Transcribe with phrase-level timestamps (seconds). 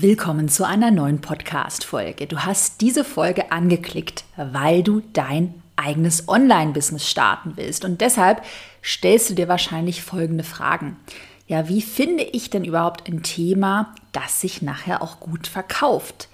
[0.00, 2.28] Willkommen zu einer neuen Podcast-Folge.
[2.28, 7.84] Du hast diese Folge angeklickt, weil du dein eigenes Online-Business starten willst.
[7.84, 8.44] Und deshalb
[8.80, 11.00] stellst du dir wahrscheinlich folgende Fragen.
[11.48, 16.28] Ja, wie finde ich denn überhaupt ein Thema, das sich nachher auch gut verkauft?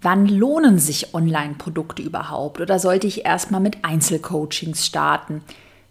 [0.00, 2.60] Wann lohnen sich Online-Produkte überhaupt?
[2.60, 5.42] Oder sollte ich erstmal mit Einzelcoachings starten?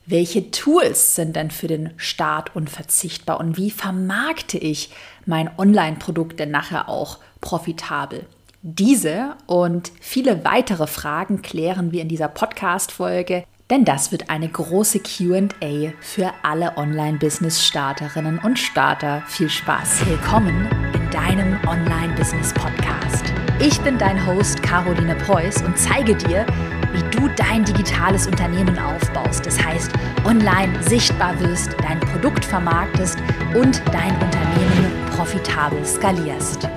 [0.08, 4.90] Welche Tools sind denn für den Start unverzichtbar und wie vermarkte ich
[5.28, 8.26] mein Online-Produkt denn nachher auch profitabel?
[8.64, 15.02] Diese und viele weitere Fragen klären wir in dieser Podcast-Folge, denn das wird eine große
[15.02, 19.22] QA für alle Online-Business-Starterinnen und Starter.
[19.28, 20.08] Viel Spaß!
[20.08, 23.26] Willkommen in deinem Online-Business-Podcast.
[23.60, 26.46] Ich bin dein Host Caroline Preuß und zeige dir,
[26.94, 29.46] wie du dein digitales Unternehmen aufbaust.
[29.46, 29.92] Das heißt,
[30.26, 33.18] online sichtbar wirst, dein Produkt vermarktest
[33.56, 36.68] und dein Unternehmen profitabel skalierst.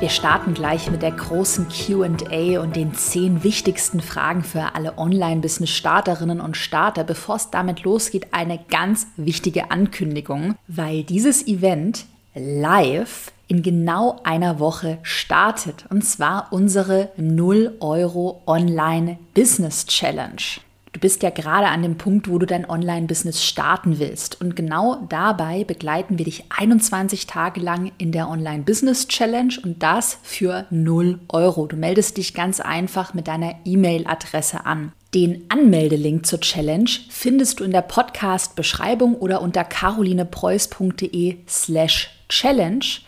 [0.00, 6.40] Wir starten gleich mit der großen QA und den zehn wichtigsten Fragen für alle Online-Business-Starterinnen
[6.40, 7.04] und Starter.
[7.04, 14.60] Bevor es damit losgeht, eine ganz wichtige Ankündigung, weil dieses Event live in genau einer
[14.60, 15.84] Woche startet.
[15.90, 20.60] Und zwar unsere 0 Euro Online Business Challenge.
[20.92, 24.40] Du bist ja gerade an dem Punkt, wo du dein Online-Business starten willst.
[24.40, 30.18] Und genau dabei begleiten wir dich 21 Tage lang in der Online-Business Challenge und das
[30.22, 31.66] für 0 Euro.
[31.66, 34.92] Du meldest dich ganz einfach mit deiner E-Mail-Adresse an.
[35.14, 43.00] Den Anmeldelink zur Challenge findest du in der Podcast-Beschreibung oder unter carolinepreuß.de slash challenge.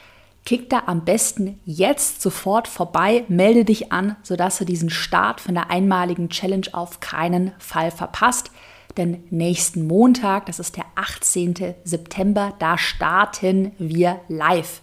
[0.45, 5.55] Klick da am besten jetzt sofort vorbei, melde dich an, sodass du diesen Start von
[5.55, 8.51] der einmaligen Challenge auf keinen Fall verpasst.
[8.97, 11.75] Denn nächsten Montag, das ist der 18.
[11.85, 14.83] September, da starten wir live.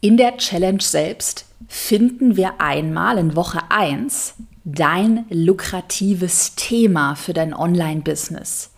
[0.00, 7.54] In der Challenge selbst finden wir einmal in Woche 1 dein lukratives Thema für dein
[7.54, 8.70] Online-Business.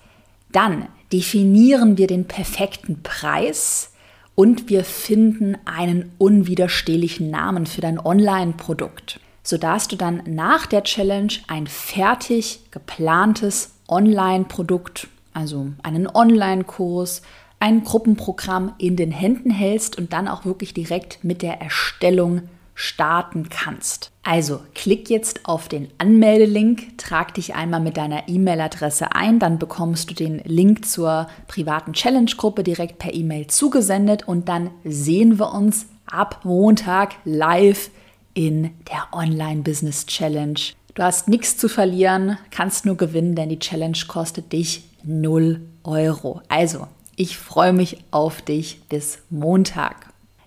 [0.53, 3.93] Dann definieren wir den perfekten Preis,
[4.37, 11.33] und wir finden einen unwiderstehlichen Namen für dein Online-Produkt, sodass du dann nach der Challenge
[11.49, 17.23] ein fertig geplantes Online-Produkt, also einen Online-Kurs,
[17.59, 22.43] ein Gruppenprogramm in den Händen hältst und dann auch wirklich direkt mit der Erstellung
[22.75, 24.13] starten kannst.
[24.29, 30.11] Also klick jetzt auf den Anmeldelink, trag dich einmal mit deiner E-Mail-Adresse ein, dann bekommst
[30.11, 35.87] du den Link zur privaten Challenge-Gruppe direkt per E-Mail zugesendet und dann sehen wir uns
[36.07, 37.89] ab Montag live
[38.35, 40.59] in der Online-Business Challenge.
[40.95, 46.43] Du hast nichts zu verlieren, kannst nur gewinnen, denn die Challenge kostet dich 0 Euro.
[46.49, 50.06] Also, ich freue mich auf dich bis Montag.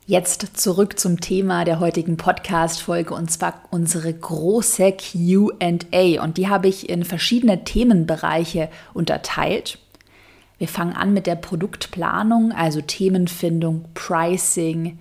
[0.10, 6.24] Jetzt zurück zum Thema der heutigen Podcast-Folge und zwar unsere große QA.
[6.24, 9.78] Und die habe ich in verschiedene Themenbereiche unterteilt.
[10.58, 14.98] Wir fangen an mit der Produktplanung, also Themenfindung, Pricing,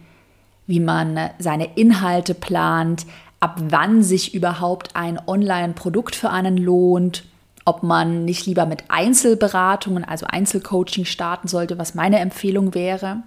[0.66, 3.06] wie man seine Inhalte plant,
[3.40, 7.24] ab wann sich überhaupt ein Online-Produkt für einen lohnt,
[7.64, 13.22] ob man nicht lieber mit Einzelberatungen, also Einzelcoaching starten sollte, was meine Empfehlung wäre.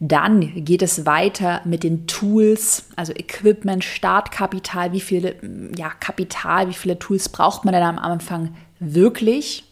[0.00, 5.34] Dann geht es weiter mit den Tools, also Equipment, Startkapital, wie viele
[5.76, 9.64] ja, Kapital, wie viele Tools braucht man denn am Anfang wirklich?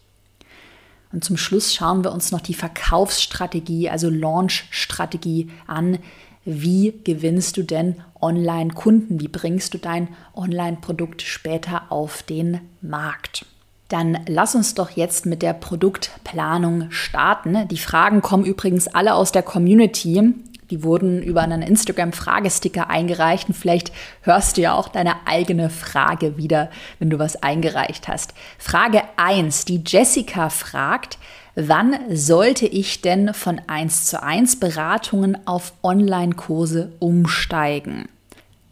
[1.12, 5.98] Und zum Schluss schauen wir uns noch die Verkaufsstrategie, also Launch-Strategie an.
[6.44, 9.20] Wie gewinnst du denn Online-Kunden?
[9.20, 13.47] Wie bringst du dein Online-Produkt später auf den Markt?
[13.88, 17.69] Dann lass uns doch jetzt mit der Produktplanung starten.
[17.69, 20.34] Die Fragen kommen übrigens alle aus der Community.
[20.70, 23.92] Die wurden über einen Instagram-Fragesticker eingereicht und vielleicht
[24.22, 28.34] hörst du ja auch deine eigene Frage wieder, wenn du was eingereicht hast.
[28.58, 31.18] Frage 1, die Jessica fragt,
[31.54, 38.08] wann sollte ich denn von 1 zu 1 Beratungen auf Online-Kurse umsteigen?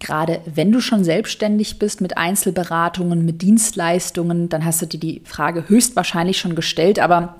[0.04, 5.22] Gerade wenn du schon selbstständig bist mit Einzelberatungen, mit Dienstleistungen, dann hast du dir die
[5.24, 7.36] Frage höchstwahrscheinlich schon gestellt, aber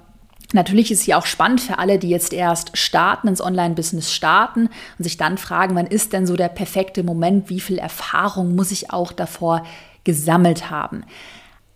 [0.52, 4.68] Natürlich ist sie auch spannend für alle, die jetzt erst starten, ins Online-Business starten
[4.98, 8.70] und sich dann fragen, wann ist denn so der perfekte Moment, wie viel Erfahrung muss
[8.70, 9.66] ich auch davor
[10.04, 11.02] gesammelt haben.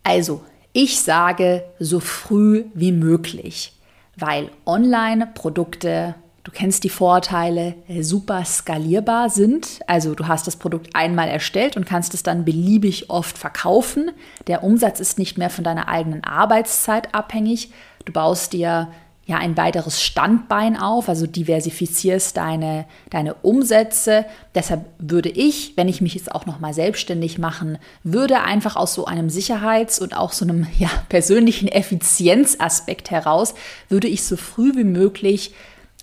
[0.03, 3.73] Also, ich sage so früh wie möglich,
[4.15, 6.15] weil Online-Produkte
[6.49, 9.81] Du kennst die Vorteile, äh, super skalierbar sind.
[9.85, 14.09] Also du hast das Produkt einmal erstellt und kannst es dann beliebig oft verkaufen.
[14.47, 17.71] Der Umsatz ist nicht mehr von deiner eigenen Arbeitszeit abhängig.
[18.03, 18.87] Du baust dir
[19.27, 24.25] ja ein weiteres Standbein auf, also diversifizierst deine, deine Umsätze.
[24.55, 29.05] Deshalb würde ich, wenn ich mich jetzt auch nochmal selbstständig machen würde, einfach aus so
[29.05, 33.53] einem Sicherheits- und auch so einem ja, persönlichen Effizienzaspekt heraus,
[33.87, 35.53] würde ich so früh wie möglich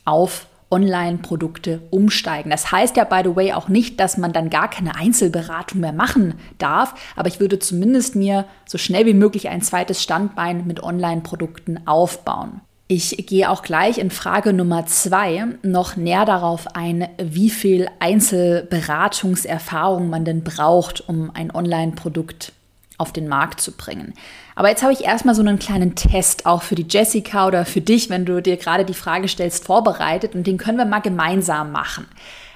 [0.06, 2.50] auf Online-Produkte umsteigen.
[2.50, 5.92] Das heißt ja, by the way, auch nicht, dass man dann gar keine Einzelberatung mehr
[5.92, 10.82] machen darf, aber ich würde zumindest mir so schnell wie möglich ein zweites Standbein mit
[10.82, 12.60] Online-Produkten aufbauen.
[12.88, 20.08] Ich gehe auch gleich in Frage Nummer zwei noch näher darauf ein, wie viel Einzelberatungserfahrung
[20.08, 22.52] man denn braucht, um ein Online-Produkt
[22.98, 24.14] auf den Markt zu bringen.
[24.56, 27.82] Aber jetzt habe ich erstmal so einen kleinen Test auch für die Jessica oder für
[27.82, 31.72] dich, wenn du dir gerade die Frage stellst, vorbereitet und den können wir mal gemeinsam
[31.72, 32.06] machen.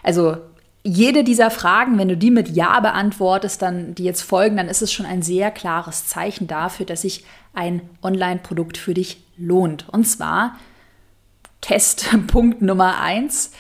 [0.03, 0.39] Also
[0.83, 4.81] jede dieser Fragen, wenn du die mit Ja beantwortest, dann die jetzt folgen, dann ist
[4.81, 9.87] es schon ein sehr klares Zeichen dafür, dass sich ein Online-Produkt für dich lohnt.
[9.91, 10.57] Und zwar
[11.61, 13.53] Testpunkt Nummer eins.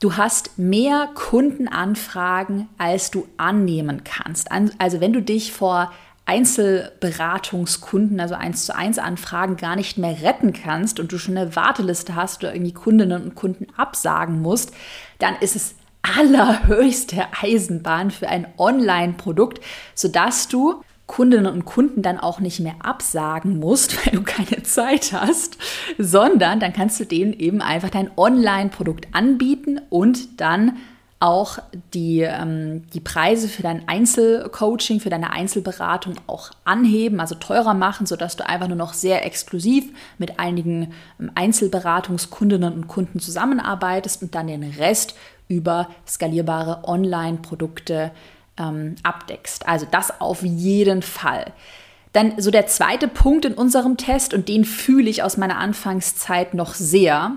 [0.00, 4.48] Du hast mehr Kundenanfragen, als du annehmen kannst.
[4.78, 5.92] Also wenn du dich vor
[6.24, 11.56] Einzelberatungskunden, also eins zu eins Anfragen gar nicht mehr retten kannst und du schon eine
[11.56, 14.72] Warteliste hast oder irgendwie Kundinnen und Kunden absagen musst,
[15.18, 19.60] dann ist es allerhöchste Eisenbahn für ein Online-Produkt,
[19.94, 25.12] sodass du Kundinnen und Kunden dann auch nicht mehr absagen musst, weil du keine Zeit
[25.12, 25.58] hast,
[25.98, 30.78] sondern dann kannst du denen eben einfach dein Online-Produkt anbieten und dann
[31.22, 31.58] auch
[31.94, 38.06] die, ähm, die Preise für dein Einzelcoaching, für deine Einzelberatung auch anheben, also teurer machen,
[38.06, 39.84] sodass du einfach nur noch sehr exklusiv
[40.18, 45.14] mit einigen ähm, Einzelberatungskundinnen und Kunden zusammenarbeitest und dann den Rest
[45.46, 48.10] über skalierbare Online-Produkte
[48.58, 49.68] ähm, abdeckst.
[49.68, 51.52] Also das auf jeden Fall.
[52.12, 56.52] Dann so der zweite Punkt in unserem Test und den fühle ich aus meiner Anfangszeit
[56.52, 57.36] noch sehr.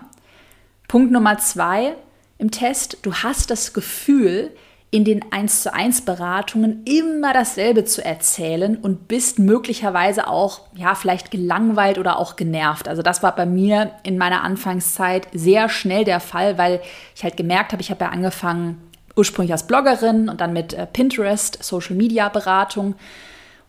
[0.88, 1.96] Punkt Nummer zwei
[2.38, 4.52] im Test, du hast das Gefühl,
[4.92, 10.96] in den 1 zu 1 Beratungen immer dasselbe zu erzählen und bist möglicherweise auch, ja,
[10.96, 12.88] vielleicht gelangweilt oder auch genervt.
[12.88, 16.82] Also das war bei mir in meiner Anfangszeit sehr schnell der Fall, weil
[17.14, 18.82] ich halt gemerkt habe, ich habe ja angefangen,
[19.18, 22.94] ursprünglich als Bloggerin und dann mit äh, Pinterest, Social Media Beratung.
[22.94, 22.96] Und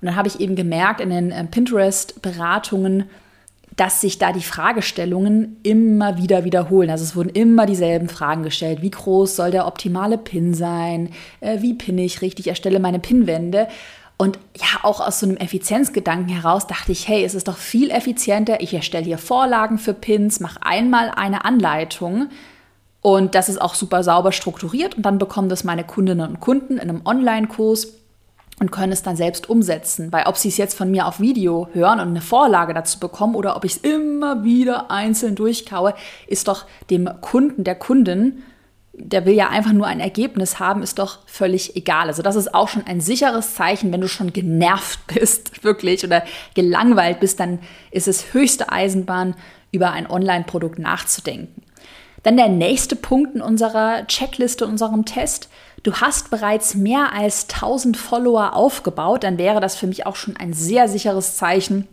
[0.03, 3.09] dann habe ich eben gemerkt in den äh, Pinterest Beratungen,
[3.77, 6.91] dass sich da die Fragestellungen immer wieder wiederholen.
[6.91, 8.81] Also es wurden immer dieselben Fragen gestellt.
[8.83, 11.11] Wie groß soll der optimale Pin sein?
[11.41, 12.49] Äh, wie pinne ich richtig?
[12.49, 13.69] Erstelle meine Pinwände.
[14.17, 17.91] Und ja, auch aus so einem Effizienzgedanken heraus dachte ich, hey, es ist doch viel
[17.91, 18.63] effizienter.
[18.63, 22.31] Ich erstelle hier Vorlagen für Pins, mache einmal eine Anleitung
[23.07, 26.73] und das ist auch super sauber strukturiert und dann bekommen das meine Kundinnen und Kunden
[26.75, 27.93] in einem Online-Kurs
[28.59, 30.13] und können es dann selbst umsetzen.
[30.13, 33.35] Weil ob sie es jetzt von mir auf Video hören und eine Vorlage dazu bekommen
[33.35, 35.95] oder ob ich es immer wieder einzeln durchkaue,
[36.27, 38.43] ist doch dem Kunden, der Kundin,
[38.99, 42.09] der will ja einfach nur ein Ergebnis haben, ist doch völlig egal.
[42.09, 46.23] Also das ist auch schon ein sicheres Zeichen, wenn du schon genervt bist, wirklich, oder
[46.55, 47.59] gelangweilt bist, dann
[47.91, 49.35] ist es höchste Eisenbahn,
[49.73, 51.63] über ein Online-Produkt nachzudenken.
[52.23, 55.49] Dann der nächste Punkt in unserer Checkliste, unserem Test.
[55.87, 60.37] Du hast bereits mehr als 1000 Follower aufgebaut, dann wäre das für mich auch schon
[60.37, 61.87] ein sehr sicheres Zeichen,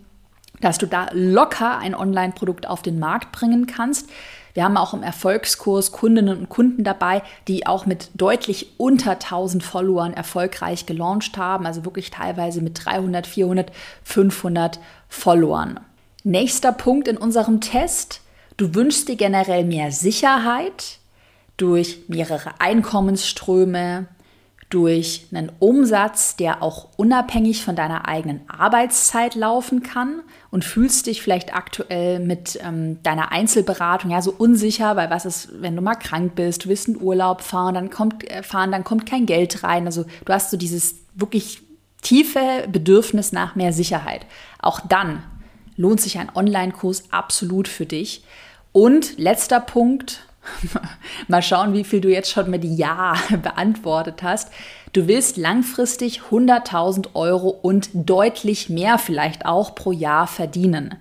[0.62, 4.10] dass du da locker ein Online-Produkt auf den Markt bringen kannst.
[4.56, 9.64] Wir haben auch im Erfolgskurs Kundinnen und Kunden dabei, die auch mit deutlich unter 1000
[9.64, 13.72] Followern erfolgreich gelauncht haben, also wirklich teilweise mit 300, 400,
[14.04, 15.80] 500 Followern.
[16.24, 18.22] Nächster Punkt in unserem Test.
[18.58, 20.98] Du wünschst dir generell mehr Sicherheit
[21.58, 24.08] durch mehrere Einkommensströme,
[24.74, 31.22] durch einen Umsatz, der auch unabhängig von deiner eigenen Arbeitszeit laufen kann und fühlst dich
[31.22, 35.94] vielleicht aktuell mit ähm, deiner Einzelberatung ja so unsicher, weil was ist, wenn du mal
[35.94, 39.64] krank bist, du willst in Urlaub fahren, dann kommt äh, fahren, dann kommt kein Geld
[39.64, 39.86] rein.
[39.86, 41.62] Also du hast so dieses wirklich
[42.02, 44.26] tiefe Bedürfnis nach mehr Sicherheit.
[44.60, 45.22] Auch dann
[45.78, 48.24] lohnt sich ein Online-Kurs absolut für dich.
[48.72, 50.26] Und letzter Punkt,
[51.28, 54.52] mal schauen, wie viel du jetzt schon mit Ja beantwortet hast.
[54.94, 60.96] Du willst langfristig 100.000 Euro und deutlich mehr vielleicht auch pro Jahr verdienen.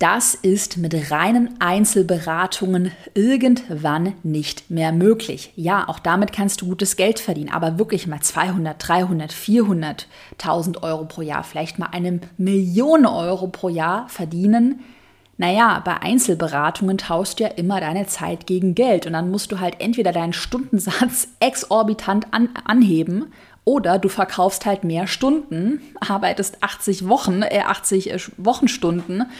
[0.00, 5.52] Das ist mit reinen Einzelberatungen irgendwann nicht mehr möglich.
[5.56, 11.04] Ja, auch damit kannst du gutes Geld verdienen, aber wirklich mal 200, 300, 400.000 Euro
[11.04, 14.80] pro Jahr, vielleicht mal eine Million Euro pro Jahr verdienen.
[15.40, 19.58] Naja, bei Einzelberatungen tauschst du ja immer deine Zeit gegen Geld und dann musst du
[19.58, 23.32] halt entweder deinen Stundensatz exorbitant an, anheben
[23.64, 29.30] oder du verkaufst halt mehr Stunden, arbeitest 80 Wochen, äh 80 Wochenstunden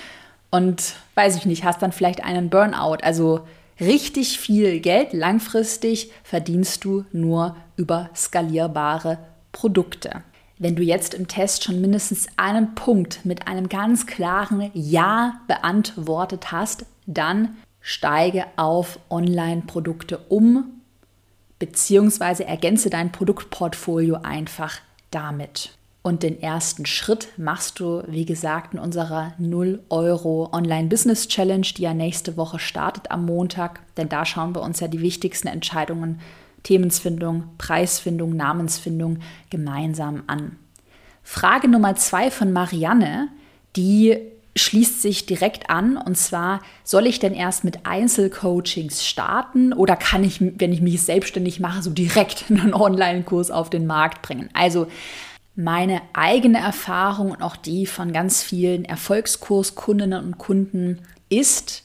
[0.50, 3.02] und weiß ich nicht, hast dann vielleicht einen Burnout.
[3.02, 3.46] Also
[3.78, 9.18] richtig viel Geld langfristig verdienst du nur über skalierbare
[9.52, 10.22] Produkte.
[10.62, 16.52] Wenn du jetzt im Test schon mindestens einen Punkt mit einem ganz klaren Ja beantwortet
[16.52, 20.82] hast, dann steige auf Online-Produkte um,
[21.58, 24.76] beziehungsweise ergänze dein Produktportfolio einfach
[25.10, 25.78] damit.
[26.02, 31.66] Und den ersten Schritt machst du, wie gesagt, in unserer 0 Euro Online Business Challenge,
[31.74, 33.80] die ja nächste Woche startet am Montag.
[33.96, 36.20] Denn da schauen wir uns ja die wichtigsten Entscheidungen,
[36.62, 39.18] Themensfindung, Preisfindung, Namensfindung
[39.50, 40.56] gemeinsam an.
[41.22, 43.28] Frage Nummer zwei von Marianne,
[43.76, 44.16] die
[44.56, 50.24] schließt sich direkt an und zwar, soll ich denn erst mit Einzelcoachings starten oder kann
[50.24, 54.50] ich, wenn ich mich selbstständig mache, so direkt einen Online-Kurs auf den Markt bringen?
[54.52, 54.88] Also
[55.54, 60.98] meine eigene Erfahrung und auch die von ganz vielen Erfolgskurskundinnen und Kunden
[61.28, 61.84] ist,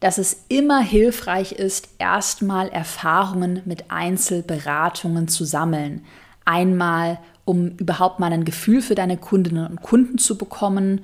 [0.00, 6.04] dass es immer hilfreich ist, erstmal Erfahrungen mit Einzelberatungen zu sammeln.
[6.44, 11.02] Einmal, um überhaupt mal ein Gefühl für deine Kundinnen und Kunden zu bekommen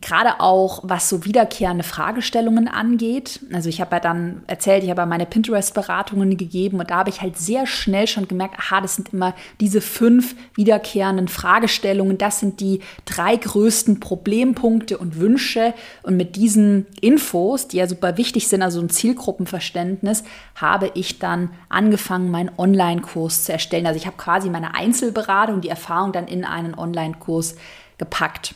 [0.00, 3.40] gerade auch was so wiederkehrende Fragestellungen angeht.
[3.52, 7.10] Also ich habe ja dann erzählt, ich habe ja meine Pinterest-Beratungen gegeben und da habe
[7.10, 12.18] ich halt sehr schnell schon gemerkt, aha, das sind immer diese fünf wiederkehrenden Fragestellungen.
[12.18, 15.74] Das sind die drei größten Problempunkte und Wünsche.
[16.02, 20.24] Und mit diesen Infos, die ja super wichtig sind, also ein Zielgruppenverständnis,
[20.54, 23.86] habe ich dann angefangen, meinen Online-Kurs zu erstellen.
[23.86, 27.56] Also ich habe quasi meine Einzelberatung, die Erfahrung dann in einen Online-Kurs
[27.98, 28.54] gepackt.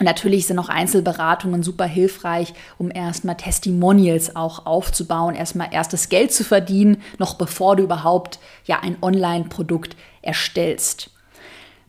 [0.00, 6.44] Natürlich sind auch Einzelberatungen super hilfreich, um erstmal Testimonials auch aufzubauen, erstmal erstes Geld zu
[6.44, 11.10] verdienen, noch bevor du überhaupt ja ein Online-Produkt erstellst.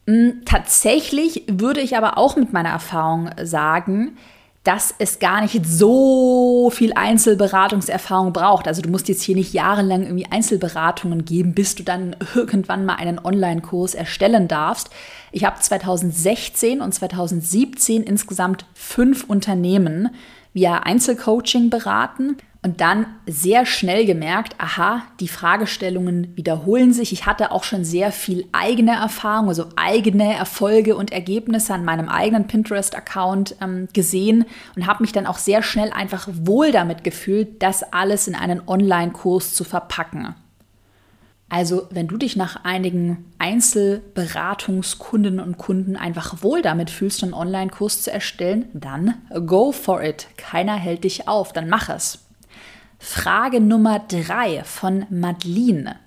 [0.05, 4.17] Hm, tatsächlich würde ich aber auch mit meiner Erfahrung sagen,
[4.63, 8.67] dass es gar nicht so viel Einzelberatungserfahrung braucht.
[8.67, 12.95] Also du musst jetzt hier nicht jahrelang irgendwie Einzelberatungen geben, bis du dann irgendwann mal
[12.95, 14.89] einen Online-Kurs erstellen darfst.
[15.33, 20.09] Ich habe 2016 und 2017 insgesamt fünf Unternehmen
[20.53, 27.11] via Einzelcoaching beraten und dann sehr schnell gemerkt, aha, die Fragestellungen wiederholen sich.
[27.11, 32.07] Ich hatte auch schon sehr viel eigene Erfahrung, also eigene Erfolge und Ergebnisse an meinem
[32.07, 34.45] eigenen Pinterest-Account ähm, gesehen
[34.77, 38.61] und habe mich dann auch sehr schnell einfach wohl damit gefühlt, das alles in einen
[38.65, 40.33] Online-Kurs zu verpacken.
[41.49, 48.03] Also, wenn du dich nach einigen Einzelberatungskundinnen und Kunden einfach wohl damit fühlst, einen Online-Kurs
[48.03, 49.15] zu erstellen, dann
[49.45, 50.27] go for it.
[50.37, 52.19] Keiner hält dich auf, dann mach es.
[53.05, 55.97] Frage Nummer drei von Madeline.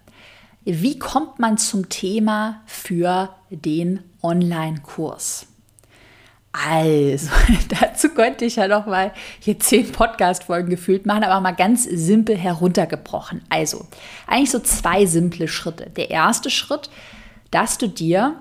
[0.64, 5.46] Wie kommt man zum Thema für den Online-Kurs?
[6.52, 7.28] Also,
[7.68, 12.34] dazu könnte ich ja noch mal hier zehn Podcast-Folgen gefühlt machen, aber mal ganz simpel
[12.34, 13.42] heruntergebrochen.
[13.50, 13.86] Also,
[14.26, 15.90] eigentlich so zwei simple Schritte.
[15.90, 16.88] Der erste Schritt,
[17.50, 18.36] dass du dir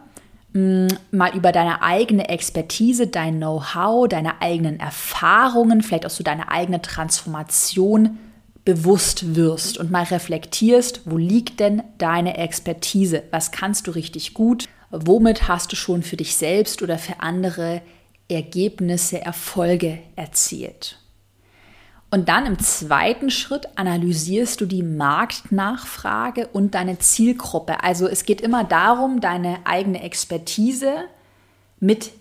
[0.54, 6.24] mh, mm, mal über deine eigene Expertise, dein Know-how, deine eigenen Erfahrungen, vielleicht auch so
[6.24, 8.18] deine eigene Transformation
[8.66, 13.24] bewusst wirst und mal reflektierst, wo liegt denn deine Expertise?
[13.32, 14.68] Was kannst du richtig gut?
[14.90, 17.82] Womit hast du schon für dich selbst oder für andere
[18.28, 20.98] Ergebnisse, Erfolge erzielt?
[22.10, 27.84] Und dann im zweiten Schritt analysierst du die Marktnachfrage und deine Zielgruppe.
[27.84, 31.06] Also es geht immer darum, deine eigene Expertise
[31.80, 32.12] mit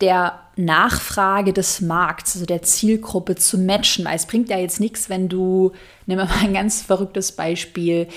[0.00, 4.04] der Nachfrage des Markts, also der Zielgruppe zu matchen.
[4.04, 5.72] Weil es bringt ja jetzt nichts, wenn du,
[6.06, 8.08] nehmen wir mal ein ganz verrücktes Beispiel,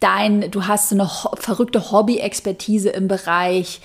[0.00, 3.80] dein, du hast eine verrückte Hobby-Expertise im Bereich,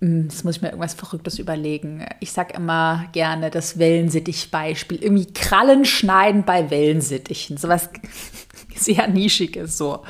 [0.00, 2.06] hm, das muss ich mir irgendwas Verrücktes überlegen.
[2.20, 5.02] Ich sage immer gerne das Wellensittich-Beispiel.
[5.02, 7.58] Irgendwie Krallen schneiden bei Wellensittichen.
[7.58, 7.90] Sowas
[8.74, 10.02] sehr nischiges so.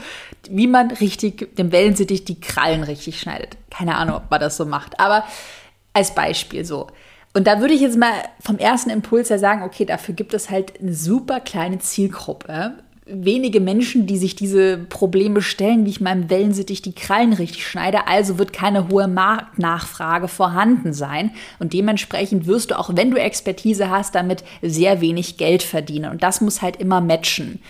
[0.49, 3.57] Wie man richtig dem Wellensittich die Krallen richtig schneidet.
[3.69, 5.00] Keine Ahnung, ob man das so macht.
[5.00, 5.25] Aber
[5.92, 6.88] als Beispiel so.
[7.32, 10.50] Und da würde ich jetzt mal vom ersten Impuls her sagen, okay, dafür gibt es
[10.50, 12.75] halt eine super kleine Zielgruppe.
[13.06, 18.09] Wenige Menschen, die sich diese Probleme stellen, wie ich meinem Wellensittich die Krallen richtig schneide.
[18.09, 21.32] Also wird keine hohe Marktnachfrage vorhanden sein.
[21.61, 26.11] Und dementsprechend wirst du, auch wenn du Expertise hast, damit sehr wenig Geld verdienen.
[26.11, 27.61] Und das muss halt immer matchen.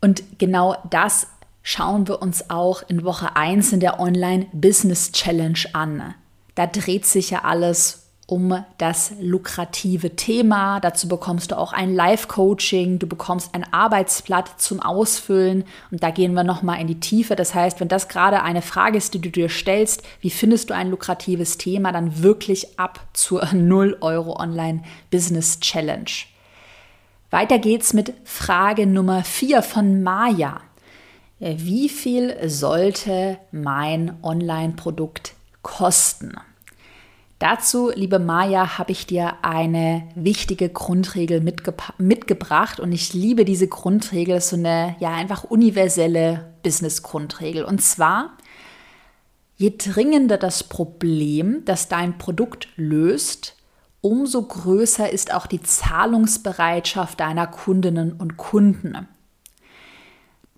[0.00, 1.28] Und genau das
[1.62, 6.14] schauen wir uns auch in Woche 1 in der Online Business Challenge an
[6.58, 10.80] da dreht sich ja alles um das lukrative Thema.
[10.80, 16.34] Dazu bekommst du auch ein Live-Coaching, du bekommst ein Arbeitsblatt zum Ausfüllen und da gehen
[16.34, 17.36] wir nochmal in die Tiefe.
[17.36, 20.74] Das heißt, wenn das gerade eine Frage ist, die du dir stellst, wie findest du
[20.74, 26.10] ein lukratives Thema, dann wirklich ab zur 0 Euro Online Business Challenge.
[27.30, 30.60] Weiter geht's mit Frage Nummer 4 von Maya.
[31.38, 36.32] Wie viel sollte mein Online-Produkt kosten?
[37.38, 44.40] Dazu, liebe Maja, habe ich dir eine wichtige Grundregel mitgebracht und ich liebe diese Grundregel,
[44.40, 47.62] so eine ja einfach universelle Business-Grundregel.
[47.62, 48.36] Und zwar,
[49.56, 53.54] je dringender das Problem, das dein Produkt löst,
[54.00, 59.06] umso größer ist auch die Zahlungsbereitschaft deiner Kundinnen und Kunden.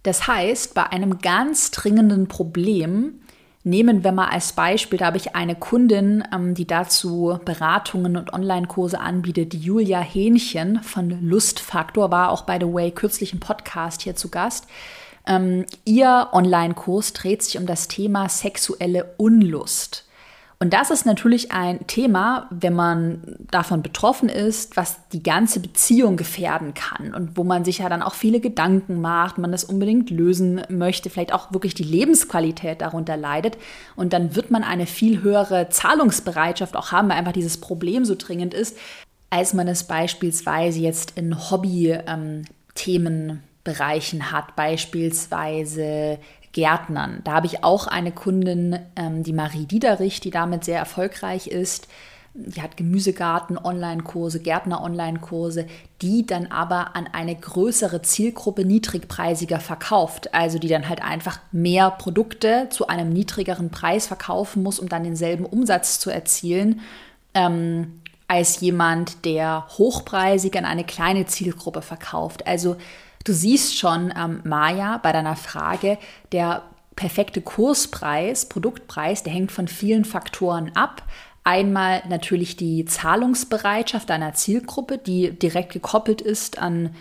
[0.02, 3.20] Das heißt, bei einem ganz dringenden Problem
[3.62, 8.32] Nehmen wir mal als Beispiel, da habe ich eine Kundin, ähm, die dazu Beratungen und
[8.32, 14.00] Online-Kurse anbietet, die Julia Hähnchen von Lustfaktor, war auch by the way kürzlich im Podcast
[14.00, 14.66] hier zu Gast.
[15.26, 20.06] Ähm, ihr Online-Kurs dreht sich um das Thema sexuelle Unlust.
[20.62, 26.18] Und das ist natürlich ein Thema, wenn man davon betroffen ist, was die ganze Beziehung
[26.18, 30.10] gefährden kann und wo man sich ja dann auch viele Gedanken macht, man das unbedingt
[30.10, 33.56] lösen möchte, vielleicht auch wirklich die Lebensqualität darunter leidet.
[33.96, 38.14] Und dann wird man eine viel höhere Zahlungsbereitschaft auch haben, weil einfach dieses Problem so
[38.14, 38.76] dringend ist,
[39.30, 46.18] als man es beispielsweise jetzt in Hobby-Themenbereichen ähm, hat, beispielsweise
[46.52, 47.20] Gärtnern.
[47.24, 51.88] Da habe ich auch eine Kundin, ähm, die Marie Diederich, die damit sehr erfolgreich ist.
[52.32, 55.66] Die hat Gemüsegarten, Online-Kurse, Gärtner-Online-Kurse,
[56.00, 60.32] die dann aber an eine größere Zielgruppe niedrigpreisiger verkauft.
[60.32, 65.02] Also die dann halt einfach mehr Produkte zu einem niedrigeren Preis verkaufen muss, um dann
[65.02, 66.80] denselben Umsatz zu erzielen,
[67.34, 72.46] ähm, als jemand, der hochpreisig an eine kleine Zielgruppe verkauft.
[72.46, 72.76] Also
[73.24, 75.98] Du siehst schon, ähm, Maja, bei deiner Frage,
[76.32, 76.62] der
[76.96, 81.02] perfekte Kurspreis, Produktpreis, der hängt von vielen Faktoren ab.
[81.44, 86.94] Einmal natürlich die Zahlungsbereitschaft deiner Zielgruppe, die direkt gekoppelt ist an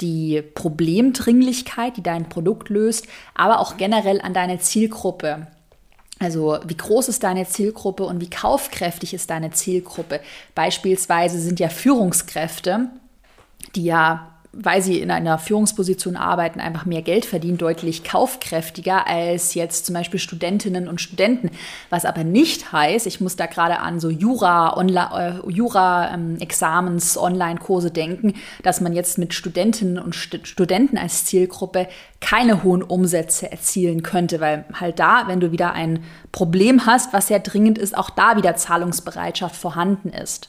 [0.00, 5.46] die Problemdringlichkeit, die dein Produkt löst, aber auch generell an deine Zielgruppe.
[6.18, 10.20] Also wie groß ist deine Zielgruppe und wie kaufkräftig ist deine Zielgruppe?
[10.54, 12.90] Beispielsweise sind ja Führungskräfte,
[13.74, 19.54] die ja weil sie in einer Führungsposition arbeiten, einfach mehr Geld verdienen, deutlich kaufkräftiger als
[19.54, 21.50] jetzt zum Beispiel Studentinnen und Studenten.
[21.90, 26.38] Was aber nicht heißt, ich muss da gerade an so Jura, Online, äh, Jura ähm,
[27.16, 31.88] Online-Kurse denken, dass man jetzt mit Studentinnen und St Studenten als Zielgruppe
[32.20, 37.28] keine hohen Umsätze erzielen könnte, weil halt da, wenn du wieder ein Problem hast, was
[37.28, 40.48] sehr dringend ist, auch da wieder Zahlungsbereitschaft vorhanden ist.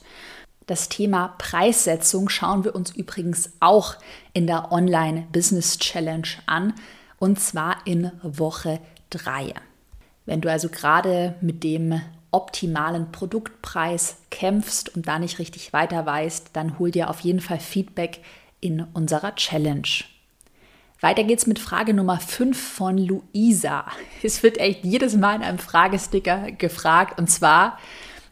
[0.68, 3.94] Das Thema Preissetzung schauen wir uns übrigens auch
[4.34, 6.74] in der Online Business Challenge an
[7.18, 8.78] und zwar in Woche
[9.08, 9.54] 3.
[10.26, 12.02] Wenn du also gerade mit dem
[12.32, 17.60] optimalen Produktpreis kämpfst und da nicht richtig weiter weißt, dann hol dir auf jeden Fall
[17.60, 18.22] Feedback
[18.60, 19.88] in unserer Challenge.
[21.00, 23.86] Weiter geht's mit Frage Nummer 5 von Luisa.
[24.22, 27.78] Es wird echt jedes Mal in einem Fragesticker gefragt und zwar,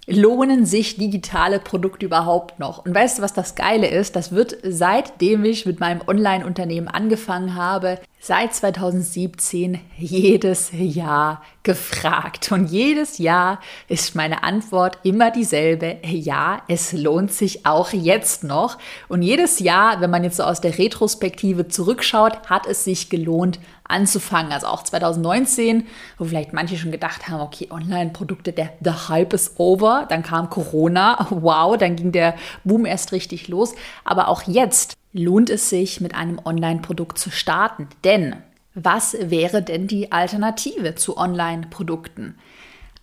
[0.07, 2.85] lohnen sich digitale Produkte überhaupt noch?
[2.85, 4.17] Und weißt du, was das Geile ist?
[4.17, 12.51] Das wird seitdem ich mit meinem Online-Unternehmen angefangen habe, seit 2017 jedes Jahr gefragt.
[12.53, 15.97] Und jedes Jahr ist meine Antwort immer dieselbe.
[16.05, 18.79] Ja, es lohnt sich auch jetzt noch.
[19.09, 23.59] Und jedes Jahr, wenn man jetzt so aus der Retrospektive zurückschaut, hat es sich gelohnt,
[23.89, 24.53] anzufangen.
[24.53, 25.87] Also auch 2019,
[26.19, 30.07] wo vielleicht manche schon gedacht haben, okay, Online-Produkte, der the Hype is over.
[30.09, 33.75] Dann kam Corona, wow, dann ging der Boom erst richtig los.
[34.05, 37.89] Aber auch jetzt lohnt es sich, mit einem Online-Produkt zu starten.
[38.05, 38.37] Denn
[38.75, 42.37] was wäre denn die Alternative zu Online-Produkten?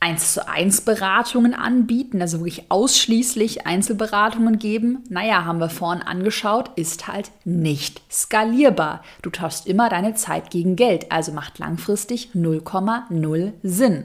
[0.03, 6.71] Eins zu eins Beratungen anbieten, also wirklich ausschließlich Einzelberatungen geben, naja, haben wir vorhin angeschaut,
[6.75, 9.01] ist halt nicht skalierbar.
[9.21, 14.03] Du tauschst immer deine Zeit gegen Geld, also macht langfristig 0,0 Sinn.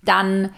[0.00, 0.54] Dann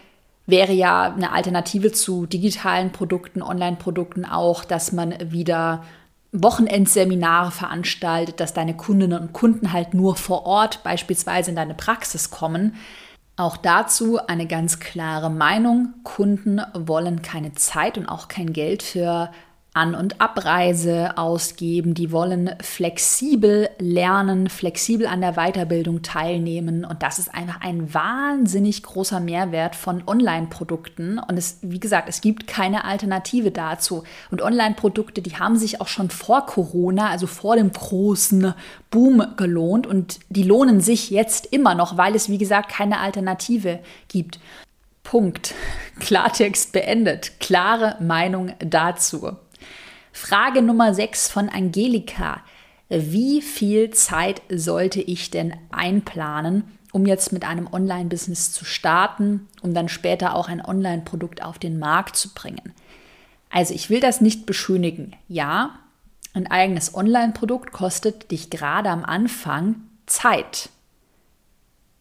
[0.46, 5.82] wäre ja eine Alternative zu digitalen Produkten, Online-Produkten auch, dass man wieder
[6.30, 12.30] Wochenendseminare veranstaltet, dass deine Kundinnen und Kunden halt nur vor Ort beispielsweise in deine Praxis
[12.30, 12.76] kommen.
[13.40, 15.94] Auch dazu eine ganz klare Meinung.
[16.04, 19.30] Kunden wollen keine Zeit und auch kein Geld für
[19.72, 26.84] an- und Abreise ausgeben, die wollen flexibel lernen, flexibel an der Weiterbildung teilnehmen.
[26.84, 31.20] Und das ist einfach ein wahnsinnig großer Mehrwert von Online-Produkten.
[31.20, 34.02] Und es, wie gesagt, es gibt keine Alternative dazu.
[34.32, 38.54] Und Online-Produkte, die haben sich auch schon vor Corona, also vor dem großen
[38.90, 39.86] Boom gelohnt.
[39.86, 43.78] Und die lohnen sich jetzt immer noch, weil es, wie gesagt, keine Alternative
[44.08, 44.40] gibt.
[45.04, 45.54] Punkt.
[46.00, 47.38] Klartext beendet.
[47.38, 49.36] Klare Meinung dazu.
[50.12, 52.42] Frage Nummer 6 von Angelika.
[52.88, 59.74] Wie viel Zeit sollte ich denn einplanen, um jetzt mit einem Online-Business zu starten, um
[59.74, 62.74] dann später auch ein Online-Produkt auf den Markt zu bringen?
[63.48, 65.14] Also ich will das nicht beschönigen.
[65.28, 65.78] Ja,
[66.34, 70.70] ein eigenes Online-Produkt kostet dich gerade am Anfang Zeit.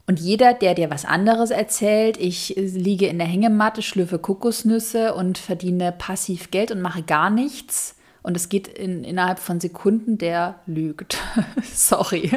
[0.08, 5.38] Und jeder, der dir was anderes erzählt, ich liege in der Hängematte, schlürfe Kokosnüsse und
[5.38, 7.96] verdiene passiv Geld und mache gar nichts,
[8.30, 11.18] und es geht in, innerhalb von Sekunden, der lügt.
[11.74, 12.30] Sorry.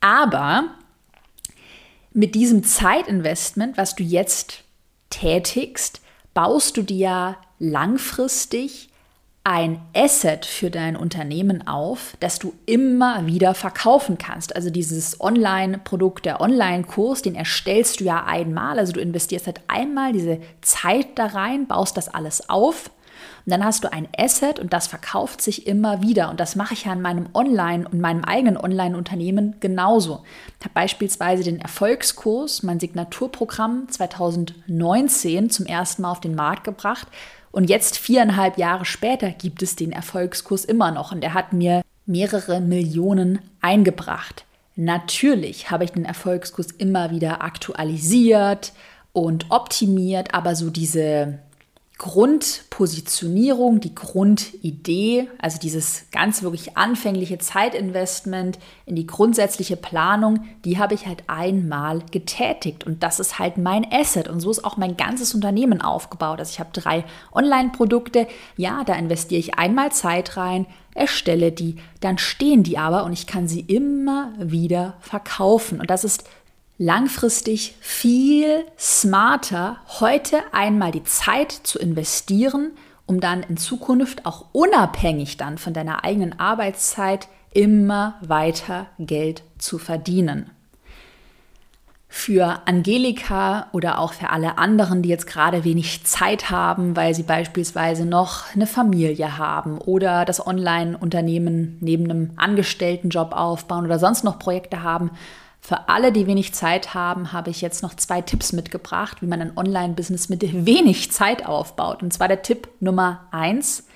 [0.00, 0.64] Aber
[2.12, 4.64] mit diesem Zeitinvestment, was du jetzt
[5.08, 6.00] tätigst,
[6.34, 8.88] baust du dir langfristig
[9.44, 14.56] ein Asset für dein Unternehmen auf, das du immer wieder verkaufen kannst.
[14.56, 18.80] Also dieses Online-Produkt, der Online-Kurs, den erstellst du ja einmal.
[18.80, 22.90] Also du investierst halt einmal diese Zeit da rein, baust das alles auf
[23.46, 26.30] und dann hast du ein Asset und das verkauft sich immer wieder.
[26.30, 30.22] Und das mache ich ja in meinem Online- und meinem eigenen Online-Unternehmen genauso.
[30.58, 37.08] Ich habe beispielsweise den Erfolgskurs, mein Signaturprogramm 2019 zum ersten Mal auf den Markt gebracht.
[37.52, 41.12] Und jetzt viereinhalb Jahre später gibt es den Erfolgskurs immer noch.
[41.12, 44.44] Und er hat mir mehrere Millionen eingebracht.
[44.76, 48.72] Natürlich habe ich den Erfolgskurs immer wieder aktualisiert
[49.12, 51.38] und optimiert, aber so diese
[52.00, 60.94] Grundpositionierung, die Grundidee, also dieses ganz wirklich anfängliche Zeitinvestment in die grundsätzliche Planung, die habe
[60.94, 62.86] ich halt einmal getätigt.
[62.86, 64.28] Und das ist halt mein Asset.
[64.28, 66.38] Und so ist auch mein ganzes Unternehmen aufgebaut.
[66.38, 72.16] Also ich habe drei Online-Produkte, ja, da investiere ich einmal Zeit rein, erstelle die, dann
[72.16, 75.80] stehen die aber und ich kann sie immer wieder verkaufen.
[75.80, 76.24] Und das ist
[76.80, 82.70] langfristig viel smarter, heute einmal die Zeit zu investieren,
[83.04, 89.76] um dann in Zukunft auch unabhängig dann von deiner eigenen Arbeitszeit immer weiter Geld zu
[89.76, 90.48] verdienen.
[92.08, 97.24] Für Angelika oder auch für alle anderen, die jetzt gerade wenig Zeit haben, weil sie
[97.24, 104.38] beispielsweise noch eine Familie haben oder das Online-Unternehmen neben einem Angestelltenjob aufbauen oder sonst noch
[104.38, 105.10] Projekte haben,
[105.70, 109.40] für alle, die wenig Zeit haben, habe ich jetzt noch zwei Tipps mitgebracht, wie man
[109.40, 112.02] ein Online-Business mit wenig Zeit aufbaut.
[112.02, 113.86] Und zwar der Tipp Nummer eins.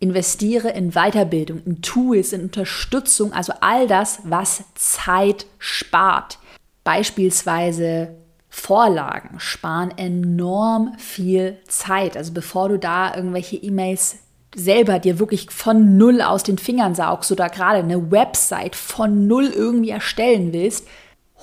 [0.00, 6.40] Investiere in Weiterbildung, in Tools, in Unterstützung, also all das, was Zeit spart.
[6.84, 8.14] Beispielsweise
[8.50, 12.18] Vorlagen sparen enorm viel Zeit.
[12.18, 14.18] Also bevor du da irgendwelche E-Mails
[14.54, 19.46] selber dir wirklich von null aus den Fingern saugst oder gerade eine Website von null
[19.46, 20.86] irgendwie erstellen willst,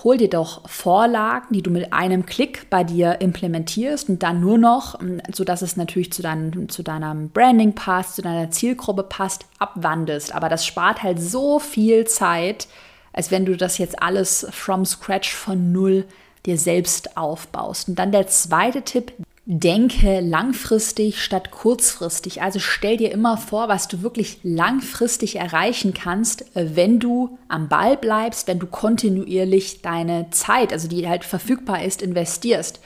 [0.04, 4.58] hol dir doch Vorlagen, die du mit einem Klick bei dir implementierst und dann nur
[4.58, 9.46] noch, ähm, sodass es natürlich zu, dein, zu deinem Branding passt, zu deiner Zielgruppe passt,
[9.60, 10.36] abwandelst.
[10.36, 12.68] Aber das spart halt so viel Zeit,
[13.14, 16.06] als wenn du das jetzt alles from scratch von null
[16.46, 17.88] dir selbst aufbaust.
[17.90, 19.14] Und dann der zweite Tipp,
[19.48, 22.42] denke langfristig statt kurzfristig.
[22.42, 27.96] Also stell dir immer vor, was du wirklich langfristig erreichen kannst, wenn du am Ball
[27.96, 32.80] bleibst, wenn du kontinuierlich deine Zeit, also die halt verfügbar ist, investierst.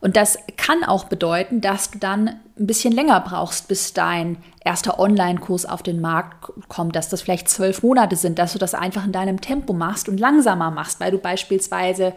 [0.00, 5.00] Und das kann auch bedeuten, dass du dann ein bisschen länger brauchst, bis dein erster
[5.00, 9.04] Online-Kurs auf den Markt kommt, dass das vielleicht zwölf Monate sind, dass du das einfach
[9.04, 12.12] in deinem Tempo machst und langsamer machst, weil du beispielsweise,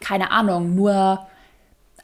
[0.00, 1.26] keine Ahnung, nur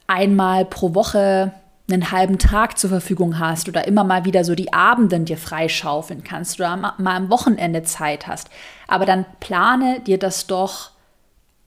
[0.09, 1.53] einmal pro Woche
[1.91, 6.23] einen halben Tag zur Verfügung hast oder immer mal wieder so die Abenden dir freischaufeln
[6.25, 8.51] kannst oder mal am Wochenende Zeit hast.
[8.89, 10.91] Aber dann plane dir das doch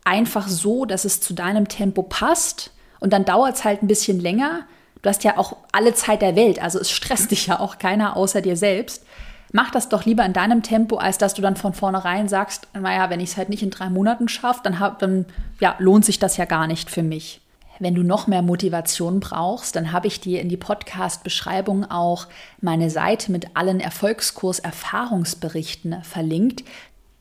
[0.03, 4.19] einfach so, dass es zu deinem Tempo passt und dann dauert es halt ein bisschen
[4.19, 4.61] länger.
[5.01, 8.15] Du hast ja auch alle Zeit der Welt, also es stresst dich ja auch keiner
[8.15, 9.05] außer dir selbst.
[9.53, 13.09] Mach das doch lieber in deinem Tempo, als dass du dann von vornherein sagst, naja,
[13.09, 15.25] wenn ich es halt nicht in drei Monaten schaffe, dann, hab, dann
[15.59, 17.41] ja, lohnt sich das ja gar nicht für mich.
[17.81, 22.27] Wenn du noch mehr Motivation brauchst, dann habe ich dir in die Podcast-Beschreibung auch
[22.61, 26.63] meine Seite mit allen Erfolgskurs-Erfahrungsberichten verlinkt.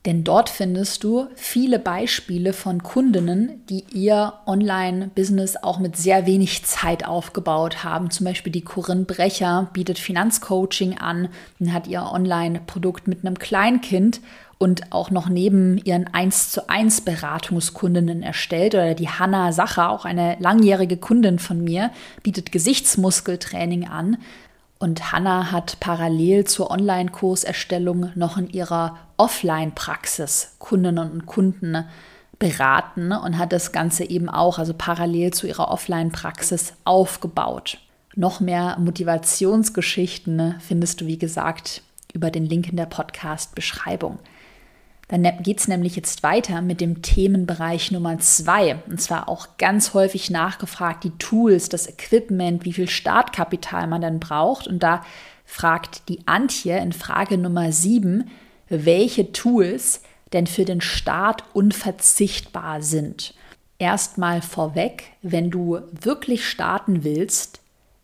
[0.04, 6.66] Denn dort findest du viele Beispiele von Kundinnen, die ihr Online-Business auch mit sehr wenig
[6.66, 8.10] Zeit aufgebaut haben.
[8.10, 14.20] Zum Beispiel die Corinne Brecher bietet Finanzcoaching an und hat ihr Online-Produkt mit einem Kleinkind
[14.60, 18.74] und auch noch neben ihren 1 zu 1 Beratungskundinnen erstellt.
[18.74, 21.90] Oder die Hanna Sacher, auch eine langjährige Kundin von mir,
[22.22, 24.18] bietet Gesichtsmuskeltraining an.
[24.78, 31.86] Und Hanna hat parallel zur Online-Kurserstellung noch in ihrer Offline-Praxis Kundinnen und Kunden
[32.38, 37.78] beraten und hat das Ganze eben auch, also parallel zu ihrer Offline-Praxis aufgebaut.
[38.14, 41.80] Noch mehr Motivationsgeschichten findest du, wie gesagt,
[42.12, 44.18] über den Link in der Podcast-Beschreibung.
[45.10, 48.76] Dann ne-, geht es nämlich jetzt weiter mit dem Themenbereich Nummer zwei.
[48.88, 54.20] Und zwar auch ganz häufig nachgefragt, die Tools, das Equipment, wie viel Startkapital man dann
[54.20, 54.68] braucht.
[54.68, 55.04] Und da
[55.44, 58.30] fragt die Antje in Frage Nummer sieben,
[58.68, 63.34] welche Tools denn für den Start unverzichtbar sind.
[63.80, 67.59] Erstmal vorweg, wenn du wirklich starten willst,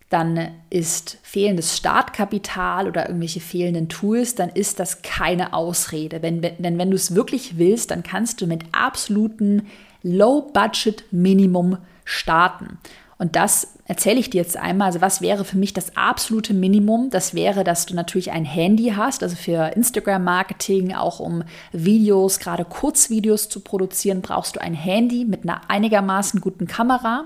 [0.09, 6.21] dann ist fehlendes Startkapital oder irgendwelche fehlenden Tools, dann ist das keine Ausrede.
[6.21, 9.67] Wenn, denn wenn du es wirklich willst, dann kannst du mit absoluten
[10.03, 12.77] Low-Budget-Minimum starten.
[13.17, 14.87] Und das erzähle ich dir jetzt einmal.
[14.87, 17.09] Also was wäre für mich das absolute Minimum?
[17.09, 21.43] Das wäre, dass du natürlich ein Handy hast, also für Instagram-Marketing, auch um
[21.73, 27.25] Videos, gerade Kurzvideos zu produzieren, brauchst du ein Handy mit einer einigermaßen guten Kamera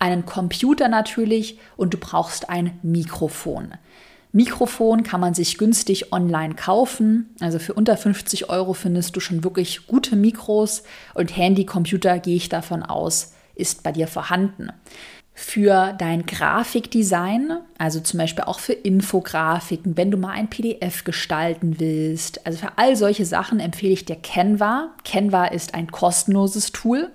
[0.00, 3.74] einen Computer natürlich und du brauchst ein Mikrofon.
[4.32, 7.34] Mikrofon kann man sich günstig online kaufen.
[7.40, 10.84] Also für unter 50 Euro findest du schon wirklich gute Mikros
[11.14, 14.70] und Handy, Computer gehe ich davon aus, ist bei dir vorhanden.
[15.32, 21.80] Für dein Grafikdesign, also zum Beispiel auch für Infografiken, wenn du mal ein PDF gestalten
[21.80, 24.90] willst, also für all solche Sachen empfehle ich dir Canva.
[25.04, 27.10] Canva ist ein kostenloses Tool,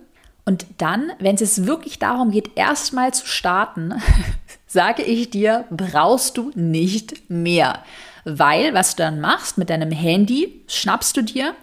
[0.46, 3.96] und dann, wenn es wirklich darum geht, erstmal zu starten,
[4.68, 7.80] sage ich dir, brauchst du nicht mehr.
[8.26, 11.56] Weil, was du dann machst mit deinem Handy, schnappst du dir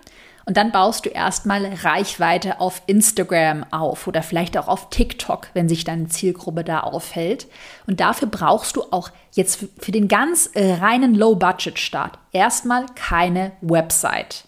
[0.45, 5.69] und dann baust du erstmal Reichweite auf Instagram auf oder vielleicht auch auf TikTok, wenn
[5.69, 7.47] sich deine Zielgruppe da aufhält.
[7.87, 14.45] Und dafür brauchst du auch jetzt für den ganz reinen Low-Budget-Start erstmal keine Website.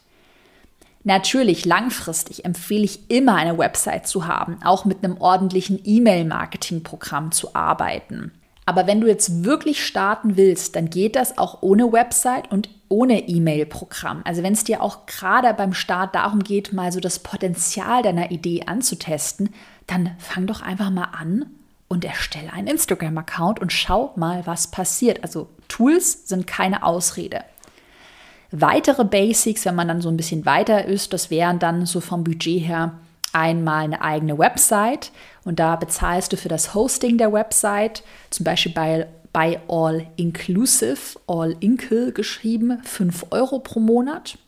[1.06, 7.54] Natürlich, langfristig empfehle ich immer eine Website zu haben, auch mit einem ordentlichen E-Mail-Marketing-Programm zu
[7.54, 8.32] arbeiten.
[8.64, 13.28] Aber wenn du jetzt wirklich starten willst, dann geht das auch ohne Website und ohne
[13.28, 14.22] E-Mail-Programm.
[14.24, 18.30] Also wenn es dir auch gerade beim Start darum geht, mal so das Potenzial deiner
[18.30, 19.50] Idee anzutesten,
[19.86, 21.44] dann fang doch einfach mal an
[21.88, 25.22] und erstelle einen Instagram-Account und schau mal, was passiert.
[25.22, 27.44] Also Tools sind keine Ausrede.
[28.56, 32.22] Weitere Basics, wenn man dann so ein bisschen weiter ist, das wären dann so vom
[32.22, 32.92] Budget her
[33.32, 35.10] einmal eine eigene Website
[35.44, 41.18] und da bezahlst du für das Hosting der Website, zum Beispiel bei, bei All Inclusive,
[41.26, 44.38] All Inkle geschrieben, 5 Euro pro Monat.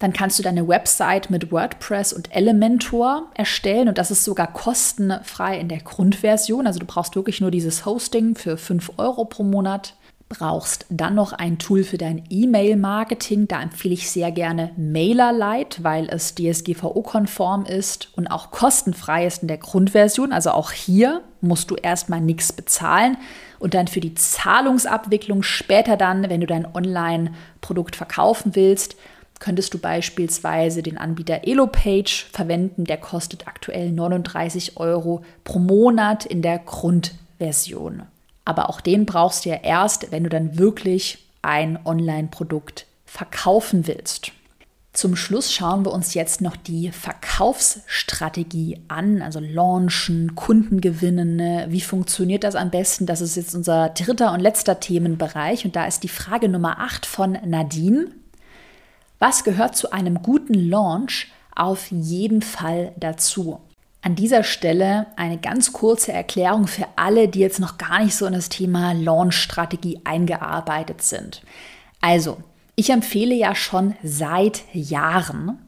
[0.00, 5.60] Dann kannst du deine Website mit WordPress und Elementor erstellen und das ist sogar kostenfrei
[5.60, 6.66] in der Grundversion.
[6.66, 9.94] Also du brauchst wirklich nur dieses Hosting für 5 Euro pro Monat
[10.28, 13.48] brauchst dann noch ein Tool für dein E-Mail-Marketing.
[13.48, 19.48] Da empfehle ich sehr gerne MailerLite, weil es DSGVO-konform ist und auch kostenfrei ist in
[19.48, 20.32] der Grundversion.
[20.32, 23.16] Also auch hier musst du erstmal nichts bezahlen.
[23.58, 28.96] Und dann für die Zahlungsabwicklung später dann, wenn du dein Online-Produkt verkaufen willst,
[29.40, 32.84] könntest du beispielsweise den Anbieter EloPage verwenden.
[32.84, 38.02] Der kostet aktuell 39 Euro pro Monat in der Grundversion.
[38.48, 44.32] Aber auch den brauchst du ja erst, wenn du dann wirklich ein Online-Produkt verkaufen willst.
[44.94, 51.36] Zum Schluss schauen wir uns jetzt noch die Verkaufsstrategie an, also Launchen, Kunden gewinnen.
[51.36, 51.66] Ne?
[51.68, 53.04] Wie funktioniert das am besten?
[53.04, 57.04] Das ist jetzt unser dritter und letzter Themenbereich und da ist die Frage Nummer 8
[57.04, 58.06] von Nadine.
[59.18, 63.60] Was gehört zu einem guten Launch auf jeden Fall dazu?
[64.08, 68.24] An dieser Stelle eine ganz kurze Erklärung für alle, die jetzt noch gar nicht so
[68.24, 71.42] in das Thema Launch-Strategie eingearbeitet sind.
[72.00, 72.38] Also,
[72.74, 75.58] ich empfehle ja schon seit Jahren,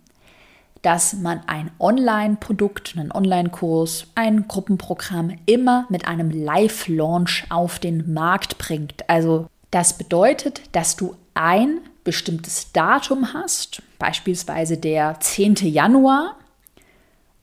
[0.81, 8.57] dass man ein Online-Produkt, einen Online-Kurs, ein Gruppenprogramm immer mit einem Live-Launch auf den Markt
[8.57, 9.07] bringt.
[9.07, 15.57] Also das bedeutet, dass du ein bestimmtes Datum hast, beispielsweise der 10.
[15.57, 16.37] Januar,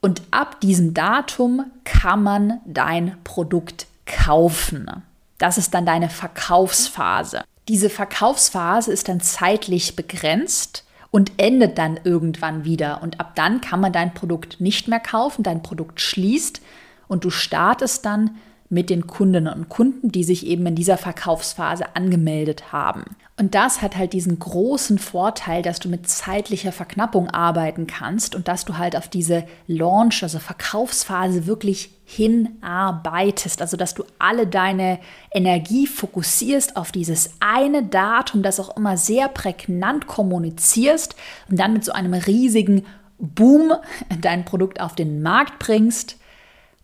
[0.00, 4.90] und ab diesem Datum kann man dein Produkt kaufen.
[5.38, 7.44] Das ist dann deine Verkaufsphase.
[7.68, 13.02] Diese Verkaufsphase ist dann zeitlich begrenzt und endet dann irgendwann wieder.
[13.02, 16.60] Und ab dann kann man dein Produkt nicht mehr kaufen, dein Produkt schließt
[17.08, 18.36] und du startest dann
[18.70, 23.04] mit den Kundinnen und Kunden, die sich eben in dieser Verkaufsphase angemeldet haben.
[23.38, 28.48] Und das hat halt diesen großen Vorteil, dass du mit zeitlicher Verknappung arbeiten kannst und
[28.48, 33.62] dass du halt auf diese Launch, also Verkaufsphase wirklich hinarbeitest.
[33.62, 34.98] Also dass du alle deine
[35.30, 41.14] Energie fokussierst auf dieses eine Datum, das auch immer sehr prägnant kommunizierst
[41.48, 42.84] und dann mit so einem riesigen
[43.18, 43.72] Boom
[44.20, 46.17] dein Produkt auf den Markt bringst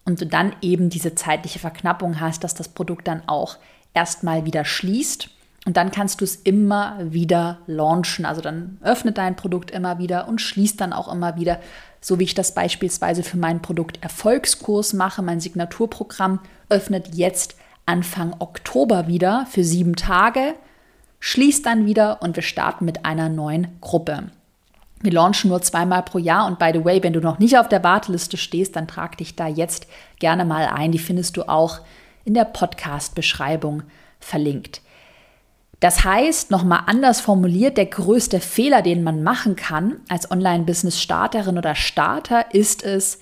[0.05, 3.57] und du dann eben diese zeitliche Verknappung hast, dass das Produkt dann auch
[3.95, 5.31] erstmal wieder schließt.
[5.67, 8.27] Und dann kannst du es immer wieder launchen.
[8.27, 11.59] Also dann öffnet dein Produkt immer wieder und schließt dann auch immer wieder.
[12.03, 15.23] So wie ich das beispielsweise für mein Produkt Erfolgskurs mache.
[15.23, 20.55] Mein Signaturprogramm öffnet jetzt Anfang Oktober wieder für sieben Tage,
[21.21, 24.25] schließt dann wieder und wir starten mit einer neuen Gruppe.
[25.00, 27.68] Wir launchen nur zweimal pro Jahr und by the way, wenn du noch nicht auf
[27.68, 29.87] der Warteliste stehst, dann trag dich da jetzt
[30.18, 30.92] gerne mal ein.
[30.92, 31.80] Die findest du auch
[32.24, 33.83] in der Podcast-Beschreibung
[34.18, 34.80] verlinkt.
[35.80, 41.74] Das heißt, nochmal anders formuliert, der größte Fehler, den man machen kann als Online-Business-Starterin oder
[41.74, 43.20] Starter, ist es,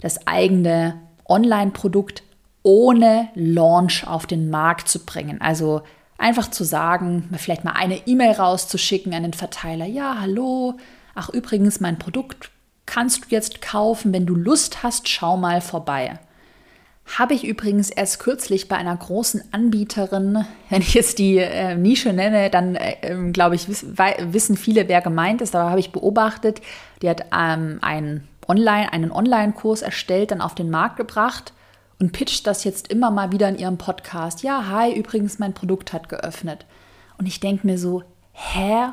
[0.00, 2.24] das eigene Online-Produkt
[2.62, 5.40] ohne Launch auf den Markt zu bringen.
[5.40, 5.82] Also
[6.18, 10.74] einfach zu sagen, vielleicht mal eine E-Mail rauszuschicken an den Verteiler, ja, hallo,
[11.14, 12.50] ach übrigens, mein Produkt
[12.86, 16.18] kannst du jetzt kaufen, wenn du Lust hast, schau mal vorbei.
[17.18, 22.12] Habe ich übrigens erst kürzlich bei einer großen Anbieterin, wenn ich jetzt die äh, Nische
[22.12, 25.92] nenne, dann äh, ähm, glaube ich, wiss, wissen viele, wer gemeint ist, aber habe ich
[25.92, 26.60] beobachtet,
[27.02, 31.52] die hat ähm, einen Online, einen Online-Kurs erstellt, dann auf den Markt gebracht
[32.00, 34.42] und pitcht das jetzt immer mal wieder in ihrem Podcast.
[34.42, 36.66] Ja, hi, übrigens, mein Produkt hat geöffnet.
[37.18, 38.88] Und ich denke mir so, hä,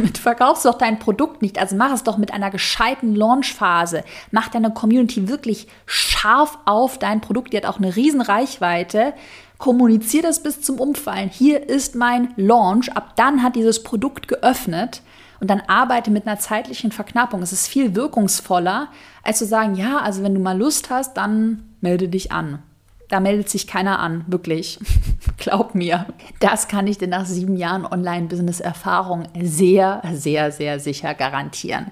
[0.00, 1.58] damit verkaufst du doch dein Produkt nicht.
[1.58, 4.02] Also mach es doch mit einer gescheiten Launchphase.
[4.30, 7.52] Mach deine Community wirklich scharf auf dein Produkt.
[7.52, 9.12] Die hat auch eine riesen Reichweite.
[9.58, 11.28] Kommuniziere das bis zum Umfallen.
[11.28, 12.92] Hier ist mein Launch.
[12.96, 15.02] Ab dann hat dieses Produkt geöffnet.
[15.40, 17.42] Und dann arbeite mit einer zeitlichen Verknappung.
[17.42, 18.88] Es ist viel wirkungsvoller,
[19.22, 22.62] als zu sagen, ja, also wenn du mal Lust hast, dann melde dich an.
[23.10, 24.78] Da meldet sich keiner an, wirklich.
[25.36, 26.06] Glaub mir.
[26.38, 31.90] Das kann ich dir nach sieben Jahren Online-Business-Erfahrung sehr, sehr, sehr sicher garantieren.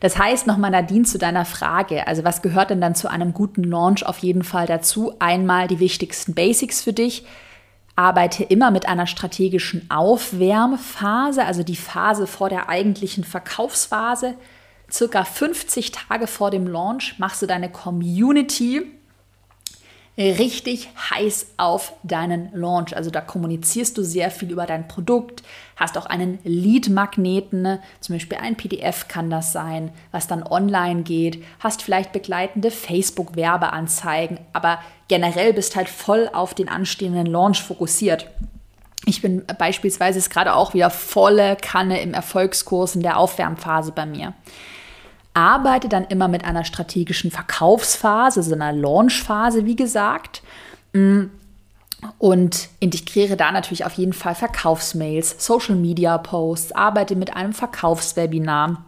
[0.00, 2.08] Das heißt nochmal, Nadine, zu deiner Frage.
[2.08, 5.14] Also, was gehört denn dann zu einem guten Launch auf jeden Fall dazu?
[5.20, 7.24] Einmal die wichtigsten Basics für dich.
[7.94, 14.34] Arbeite immer mit einer strategischen Aufwärmphase, also die Phase vor der eigentlichen Verkaufsphase.
[14.90, 18.97] Circa 50 Tage vor dem Launch machst du deine Community
[20.18, 22.96] richtig heiß auf deinen Launch.
[22.96, 25.44] Also da kommunizierst du sehr viel über dein Produkt,
[25.76, 31.44] hast auch einen Lead-Magneten, zum Beispiel ein PDF kann das sein, was dann online geht,
[31.60, 38.26] hast vielleicht begleitende Facebook-Werbeanzeigen, aber generell bist halt voll auf den anstehenden Launch fokussiert.
[39.04, 44.34] Ich bin beispielsweise gerade auch wieder volle Kanne im Erfolgskurs in der Aufwärmphase bei mir
[45.34, 50.42] arbeite dann immer mit einer strategischen Verkaufsphase, so einer Launchphase, wie gesagt.
[50.92, 51.26] Mm.
[52.18, 58.84] Und integriere da natürlich auf jeden Fall Verkaufsmails, Social Media Posts, arbeite mit einem Verkaufswebinar.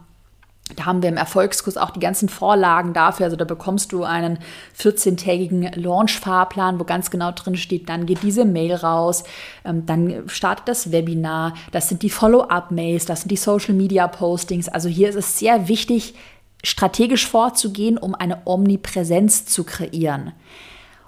[0.75, 3.25] Da haben wir im Erfolgskurs auch die ganzen Vorlagen dafür.
[3.25, 4.39] Also da bekommst du einen
[4.77, 9.23] 14-tägigen Launch-Fahrplan, wo ganz genau drin steht, dann geht diese Mail raus,
[9.65, 14.69] ähm, dann startet das Webinar, das sind die Follow-up-Mails, das sind die Social-Media-Postings.
[14.69, 16.15] Also hier ist es sehr wichtig,
[16.63, 20.31] strategisch vorzugehen, um eine Omnipräsenz zu kreieren.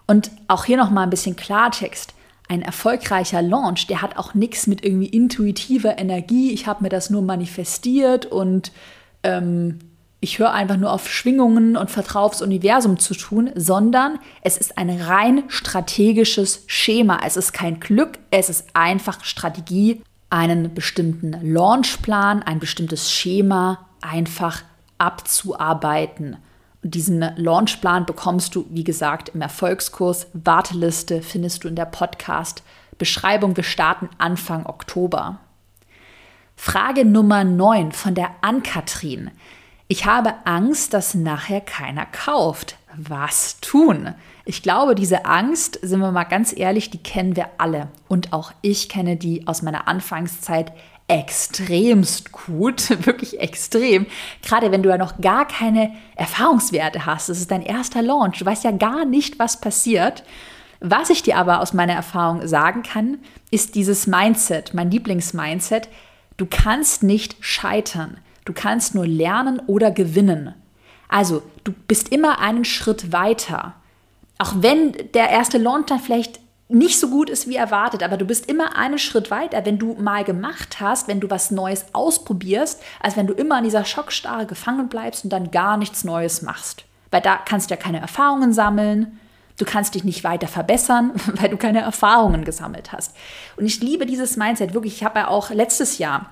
[0.07, 2.13] Und auch hier noch mal ein bisschen Klartext.
[2.49, 6.51] Ein erfolgreicher Launch, der hat auch nichts mit irgendwie intuitiver Energie.
[6.51, 8.71] Ich habe mir das nur manifestiert und
[9.23, 9.79] ähm,
[10.23, 14.77] ich höre einfach nur auf Schwingungen und vertraue aufs Universum zu tun, sondern es ist
[14.77, 17.19] ein rein strategisches Schema.
[17.25, 24.63] Es ist kein Glück, es ist einfach Strategie, einen bestimmten Launchplan, ein bestimmtes Schema einfach
[24.97, 26.37] abzuarbeiten.
[26.81, 30.27] Und diesen Launchplan bekommst du, wie gesagt, im Erfolgskurs.
[30.33, 33.57] Warteliste findest du in der Podcast-Beschreibung.
[33.57, 35.39] Wir starten Anfang Oktober.
[36.55, 39.31] Frage Nummer 9 von der Ann-Kathrin.
[39.87, 42.77] Ich habe Angst, dass nachher keiner kauft.
[42.95, 44.15] Was tun?
[44.45, 47.89] Ich glaube, diese Angst, sind wir mal ganz ehrlich, die kennen wir alle.
[48.07, 50.71] Und auch ich kenne die aus meiner Anfangszeit
[51.07, 54.05] extremst gut, wirklich extrem.
[54.41, 57.29] Gerade wenn du ja noch gar keine Erfahrungswerte hast.
[57.29, 58.39] Das ist dein erster Launch.
[58.39, 60.23] Du weißt ja gar nicht, was passiert.
[60.79, 63.19] Was ich dir aber aus meiner Erfahrung sagen kann,
[63.51, 65.87] ist dieses Mindset, mein Lieblingsmindset.
[66.37, 68.17] Du kannst nicht scheitern.
[68.45, 70.53] Du kannst nur lernen oder gewinnen.
[71.07, 73.75] Also, du bist immer einen Schritt weiter.
[74.39, 76.39] Auch wenn der erste Launch dann vielleicht
[76.69, 79.93] nicht so gut ist wie erwartet, aber du bist immer einen Schritt weiter, wenn du
[79.93, 84.47] mal gemacht hast, wenn du was Neues ausprobierst, als wenn du immer in dieser Schockstarre
[84.47, 86.85] gefangen bleibst und dann gar nichts Neues machst.
[87.11, 89.19] Weil da kannst du ja keine Erfahrungen sammeln,
[89.57, 93.15] du kannst dich nicht weiter verbessern, weil du keine Erfahrungen gesammelt hast.
[93.57, 94.95] Und ich liebe dieses Mindset wirklich.
[94.95, 96.29] Ich habe ja auch letztes Jahr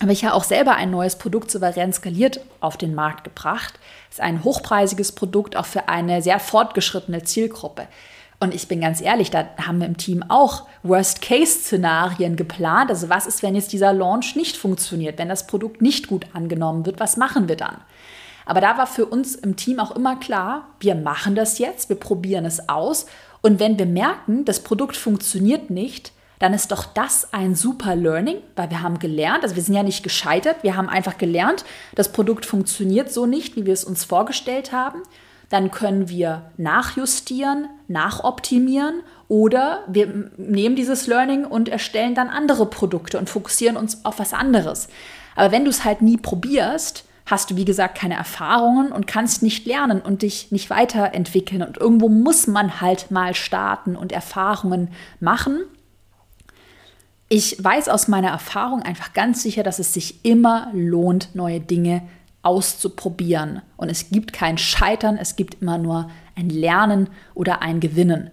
[0.00, 3.74] habe ich ja auch selber ein neues Produkt souverän skaliert auf den Markt gebracht.
[4.08, 7.86] Das ist ein hochpreisiges Produkt auch für eine sehr fortgeschrittene Zielgruppe.
[8.40, 12.90] Und ich bin ganz ehrlich, da haben wir im Team auch Worst-Case-Szenarien geplant.
[12.90, 16.84] Also was ist, wenn jetzt dieser Launch nicht funktioniert, wenn das Produkt nicht gut angenommen
[16.84, 17.76] wird, was machen wir dann?
[18.44, 21.96] Aber da war für uns im Team auch immer klar, wir machen das jetzt, wir
[21.96, 23.06] probieren es aus.
[23.40, 28.38] Und wenn wir merken, das Produkt funktioniert nicht, dann ist doch das ein super Learning,
[28.56, 31.64] weil wir haben gelernt, also wir sind ja nicht gescheitert, wir haben einfach gelernt,
[31.94, 35.02] das Produkt funktioniert so nicht, wie wir es uns vorgestellt haben
[35.52, 43.18] dann können wir nachjustieren, nachoptimieren oder wir nehmen dieses Learning und erstellen dann andere Produkte
[43.18, 44.88] und fokussieren uns auf was anderes.
[45.36, 49.42] Aber wenn du es halt nie probierst, hast du, wie gesagt, keine Erfahrungen und kannst
[49.42, 51.62] nicht lernen und dich nicht weiterentwickeln.
[51.62, 54.88] Und irgendwo muss man halt mal starten und Erfahrungen
[55.20, 55.60] machen.
[57.28, 62.00] Ich weiß aus meiner Erfahrung einfach ganz sicher, dass es sich immer lohnt, neue Dinge
[62.00, 63.62] zu auszuprobieren.
[63.76, 68.30] Und es gibt kein Scheitern, es gibt immer nur ein Lernen oder ein Gewinnen.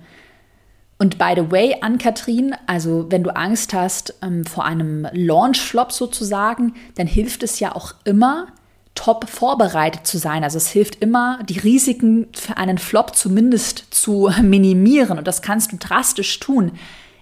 [0.97, 5.93] Und by the way, an Kathrin, also wenn du Angst hast ähm, vor einem Launch-Flop
[5.93, 8.47] sozusagen, dann hilft es ja auch immer,
[8.99, 10.43] top vorbereitet zu sein.
[10.43, 15.17] Also es hilft immer, die Risiken für einen Flop zumindest zu minimieren.
[15.17, 16.73] Und das kannst du drastisch tun,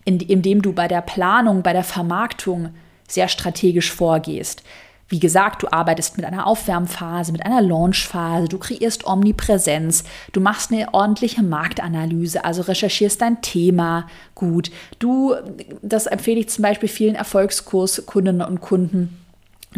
[0.03, 2.69] indem du bei der Planung, bei der Vermarktung
[3.07, 4.63] sehr strategisch vorgehst.
[5.07, 10.03] Wie gesagt, du arbeitest mit einer Aufwärmphase, mit einer Launchphase, du kreierst Omnipräsenz,
[10.33, 14.71] du machst eine ordentliche Marktanalyse, also recherchierst dein Thema gut.
[14.97, 15.35] Du,
[15.83, 19.26] das empfehle ich zum Beispiel vielen Erfolgskurskundinnen und Kunden.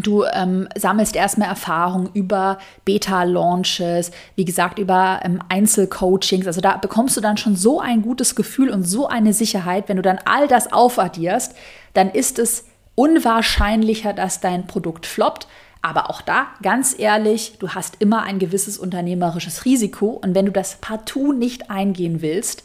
[0.01, 6.47] Du ähm, sammelst erstmal Erfahrung über Beta-Launches, wie gesagt, über ähm, Einzelcoachings.
[6.47, 9.89] Also da bekommst du dann schon so ein gutes Gefühl und so eine Sicherheit.
[9.89, 11.55] Wenn du dann all das aufaddierst,
[11.93, 15.47] dann ist es unwahrscheinlicher, dass dein Produkt floppt.
[15.81, 20.07] Aber auch da, ganz ehrlich, du hast immer ein gewisses unternehmerisches Risiko.
[20.07, 22.63] Und wenn du das partout nicht eingehen willst,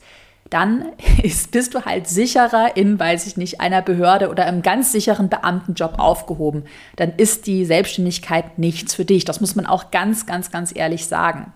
[0.50, 0.86] dann
[1.22, 5.28] ist, bist du halt sicherer in, weiß ich nicht, einer Behörde oder im ganz sicheren
[5.28, 6.64] Beamtenjob aufgehoben.
[6.96, 9.24] Dann ist die Selbstständigkeit nichts für dich.
[9.24, 11.52] Das muss man auch ganz, ganz, ganz ehrlich sagen.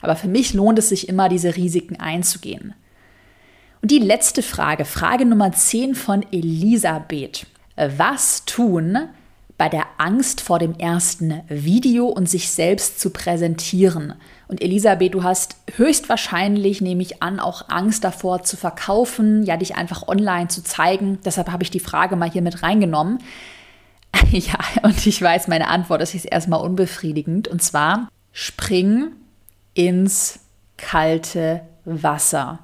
[0.00, 2.74] Aber für mich lohnt es sich immer, diese Risiken einzugehen.
[3.82, 7.46] Und die letzte Frage, Frage Nummer 10 von Elisabeth
[7.76, 9.08] was tun
[9.58, 14.14] bei der Angst vor dem ersten Video und sich selbst zu präsentieren.
[14.46, 19.74] Und Elisabeth, du hast höchstwahrscheinlich, nehme ich an, auch Angst davor zu verkaufen, ja, dich
[19.74, 21.18] einfach online zu zeigen.
[21.24, 23.18] Deshalb habe ich die Frage mal hier mit reingenommen.
[24.30, 27.46] Ja, und ich weiß, meine Antwort ist jetzt erstmal unbefriedigend.
[27.46, 29.12] Und zwar, spring
[29.74, 30.40] ins
[30.76, 32.60] kalte Wasser.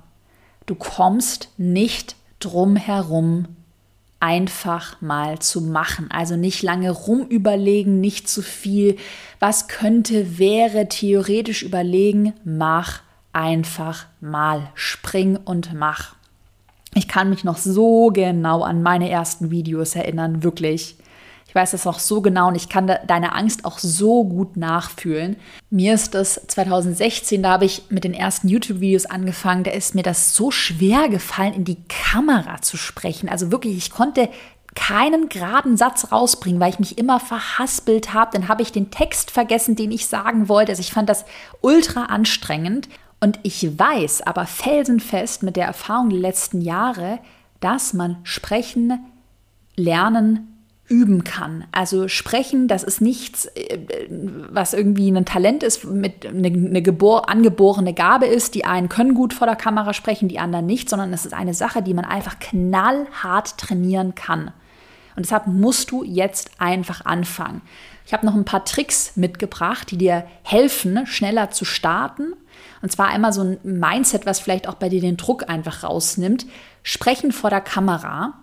[0.67, 3.47] Du kommst nicht drum herum,
[4.25, 6.11] einfach mal zu machen.
[6.11, 8.97] Also nicht lange rumüberlegen, nicht zu viel.
[9.39, 12.33] Was könnte, wäre, theoretisch überlegen.
[12.43, 13.03] Mach
[13.35, 14.71] einfach mal.
[14.75, 16.17] Spring und mach.
[16.95, 20.97] Ich kann mich noch so genau an meine ersten Videos erinnern, wirklich.
[21.55, 25.37] Ich weiß das auch so genau und ich kann deine Angst auch so gut nachfühlen.
[25.71, 30.03] Mir ist das 2016, da habe ich mit den ersten YouTube-Videos angefangen, da ist mir
[30.03, 33.29] das so schwer gefallen, in die Kamera zu sprechen.
[33.29, 34.31] Also wirklich, ich konnte
[34.75, 38.33] keinen geraden Satz rausbringen, weil ich mich immer verhaspelt habe.
[38.33, 40.73] Dann habe ich den Text vergessen, den ich sagen wollte.
[40.73, 41.25] Also ich fand das
[41.61, 42.89] ultra anstrengend.
[43.21, 47.21] Und ich weiß aber felsenfest mit der Erfahrung der letzten Jahre,
[47.61, 48.99] dass man sprechen,
[49.77, 50.54] lernen,
[50.89, 51.65] üben kann.
[51.73, 53.79] Also sprechen, das ist nichts, äh,
[54.51, 58.55] was irgendwie ein Talent ist, mit eine, eine gebor angeborene Gabe ist.
[58.55, 61.55] Die einen können gut vor der Kamera sprechen, die anderen nicht, sondern es ist eine
[61.55, 64.53] Sache, die man einfach knallhart trainieren kann.
[65.17, 67.63] Und deshalb musst du jetzt einfach anfangen.
[68.07, 72.35] Ich habe noch ein paar Tricks mitgebracht, die dir helfen, schneller zu starten.
[72.83, 76.47] Und zwar einmal so ein Mindset, was vielleicht auch bei dir den Druck einfach rausnimmt.
[76.83, 78.35] Sprechen vor der Kamera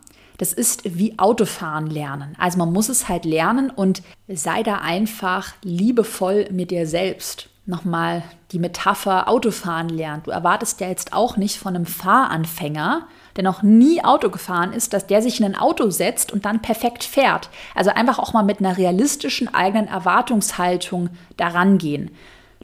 [0.42, 2.36] das ist wie Autofahren lernen.
[2.40, 7.48] Also man muss es halt lernen und sei da einfach liebevoll mit dir selbst.
[7.68, 10.26] nochmal die Metapher Autofahren lernt.
[10.26, 14.94] Du erwartest ja jetzt auch nicht von einem Fahranfänger, der noch nie Auto gefahren ist,
[14.94, 17.50] dass der sich in ein Auto setzt und dann perfekt fährt.
[17.76, 22.10] Also einfach auch mal mit einer realistischen eigenen Erwartungshaltung daran gehen.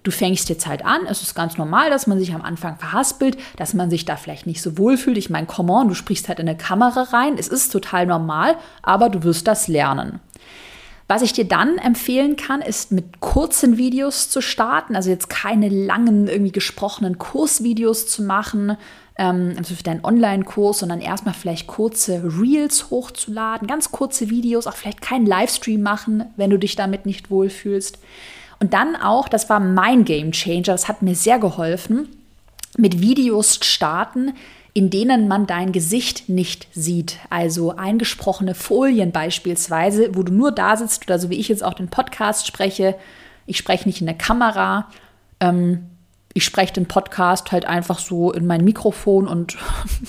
[0.03, 3.37] Du fängst jetzt halt an, es ist ganz normal, dass man sich am Anfang verhaspelt,
[3.57, 5.17] dass man sich da vielleicht nicht so wohl fühlt.
[5.17, 8.55] Ich meine, come on, du sprichst halt in eine Kamera rein, es ist total normal,
[8.81, 10.19] aber du wirst das lernen.
[11.09, 15.69] Was ich dir dann empfehlen kann, ist mit kurzen Videos zu starten, also jetzt keine
[15.69, 18.75] langen, irgendwie gesprochenen Kursvideos zu machen,
[19.17, 24.75] ähm, also für deinen Online-Kurs, sondern erstmal vielleicht kurze Reels hochzuladen, ganz kurze Videos, auch
[24.75, 27.99] vielleicht keinen Livestream machen, wenn du dich damit nicht wohlfühlst.
[28.59, 32.09] Und dann auch, das war mein Game Changer, das hat mir sehr geholfen,
[32.77, 34.33] mit Videos starten,
[34.73, 37.17] in denen man dein Gesicht nicht sieht.
[37.29, 41.73] Also eingesprochene Folien beispielsweise, wo du nur da sitzt oder so wie ich jetzt auch
[41.73, 42.95] den Podcast spreche.
[43.47, 44.87] Ich spreche nicht in der Kamera.
[45.39, 45.87] Ähm,
[46.37, 49.57] ich spreche den Podcast halt einfach so in mein Mikrofon und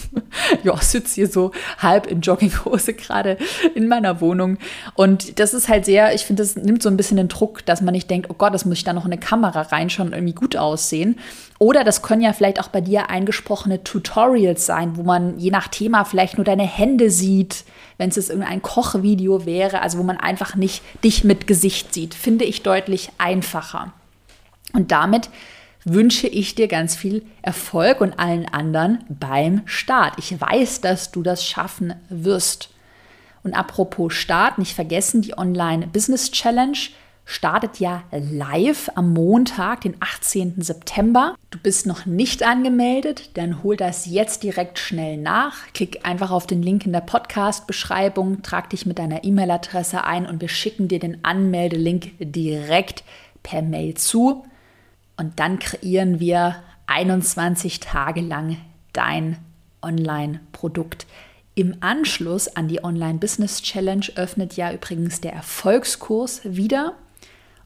[0.62, 3.38] ja, sitze hier so halb in Jogginghose gerade
[3.74, 4.58] in meiner Wohnung.
[4.94, 7.80] Und das ist halt sehr, ich finde, das nimmt so ein bisschen den Druck, dass
[7.80, 10.14] man nicht denkt, oh Gott, das muss ich da noch in eine Kamera reinschauen und
[10.14, 11.18] irgendwie gut aussehen.
[11.58, 15.68] Oder das können ja vielleicht auch bei dir eingesprochene Tutorials sein, wo man je nach
[15.68, 17.64] Thema vielleicht nur deine Hände sieht,
[17.96, 22.12] wenn es jetzt irgendein Kochvideo wäre, also wo man einfach nicht dich mit Gesicht sieht,
[22.12, 23.94] finde ich deutlich einfacher.
[24.74, 25.30] Und damit
[25.92, 30.14] wünsche ich dir ganz viel Erfolg und allen anderen beim Start.
[30.18, 32.70] Ich weiß, dass du das schaffen wirst.
[33.42, 36.78] Und apropos Start, nicht vergessen, die Online Business Challenge
[37.24, 40.62] startet ja live am Montag, den 18.
[40.62, 41.34] September.
[41.50, 45.54] Du bist noch nicht angemeldet, dann hol das jetzt direkt schnell nach.
[45.74, 50.40] Klick einfach auf den Link in der Podcast-Beschreibung, trag dich mit deiner E-Mail-Adresse ein und
[50.40, 53.04] wir schicken dir den Anmeldelink direkt
[53.42, 54.44] per Mail zu.
[55.18, 56.56] Und dann kreieren wir
[56.86, 58.56] 21 Tage lang
[58.94, 59.36] dein
[59.82, 61.06] Online-Produkt.
[61.54, 66.94] Im Anschluss an die Online Business Challenge öffnet ja übrigens der Erfolgskurs wieder.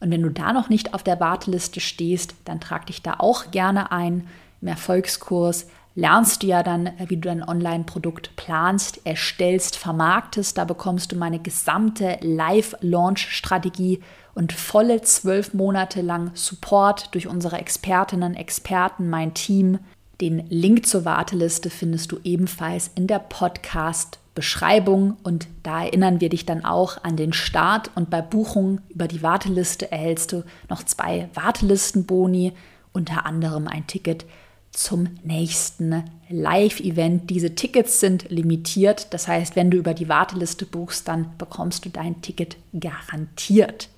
[0.01, 3.51] Und wenn du da noch nicht auf der Warteliste stehst, dann trag dich da auch
[3.51, 4.27] gerne ein.
[4.63, 10.57] Im Erfolgskurs lernst du ja dann, wie du dein Online-Produkt planst, erstellst, vermarktest.
[10.57, 14.01] Da bekommst du meine gesamte Live-Launch-Strategie
[14.35, 19.79] und volle zwölf Monate lang Support durch unsere Expertinnen, Experten, mein Team.
[20.21, 26.47] Den Link zur Warteliste findest du ebenfalls in der Podcast-Beschreibung und da erinnern wir dich
[26.47, 31.29] dann auch an den Start und bei Buchung über die Warteliste erhältst du noch zwei
[31.35, 32.53] Wartelistenboni,
[32.93, 34.25] unter anderem ein Ticket
[34.71, 37.29] zum nächsten Live-Event.
[37.29, 41.91] Diese Tickets sind limitiert, das heißt, wenn du über die Warteliste buchst, dann bekommst du
[41.91, 43.89] dein Ticket garantiert.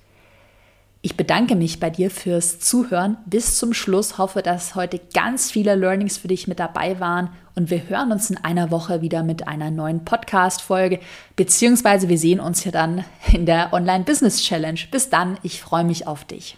[1.05, 4.17] Ich bedanke mich bei dir fürs Zuhören bis zum Schluss.
[4.17, 8.31] Hoffe, dass heute ganz viele Learnings für dich mit dabei waren und wir hören uns
[8.31, 10.99] in einer Woche wieder mit einer neuen Podcast-Folge,
[11.35, 14.79] beziehungsweise wir sehen uns ja dann in der Online-Business Challenge.
[14.89, 16.57] Bis dann, ich freue mich auf dich.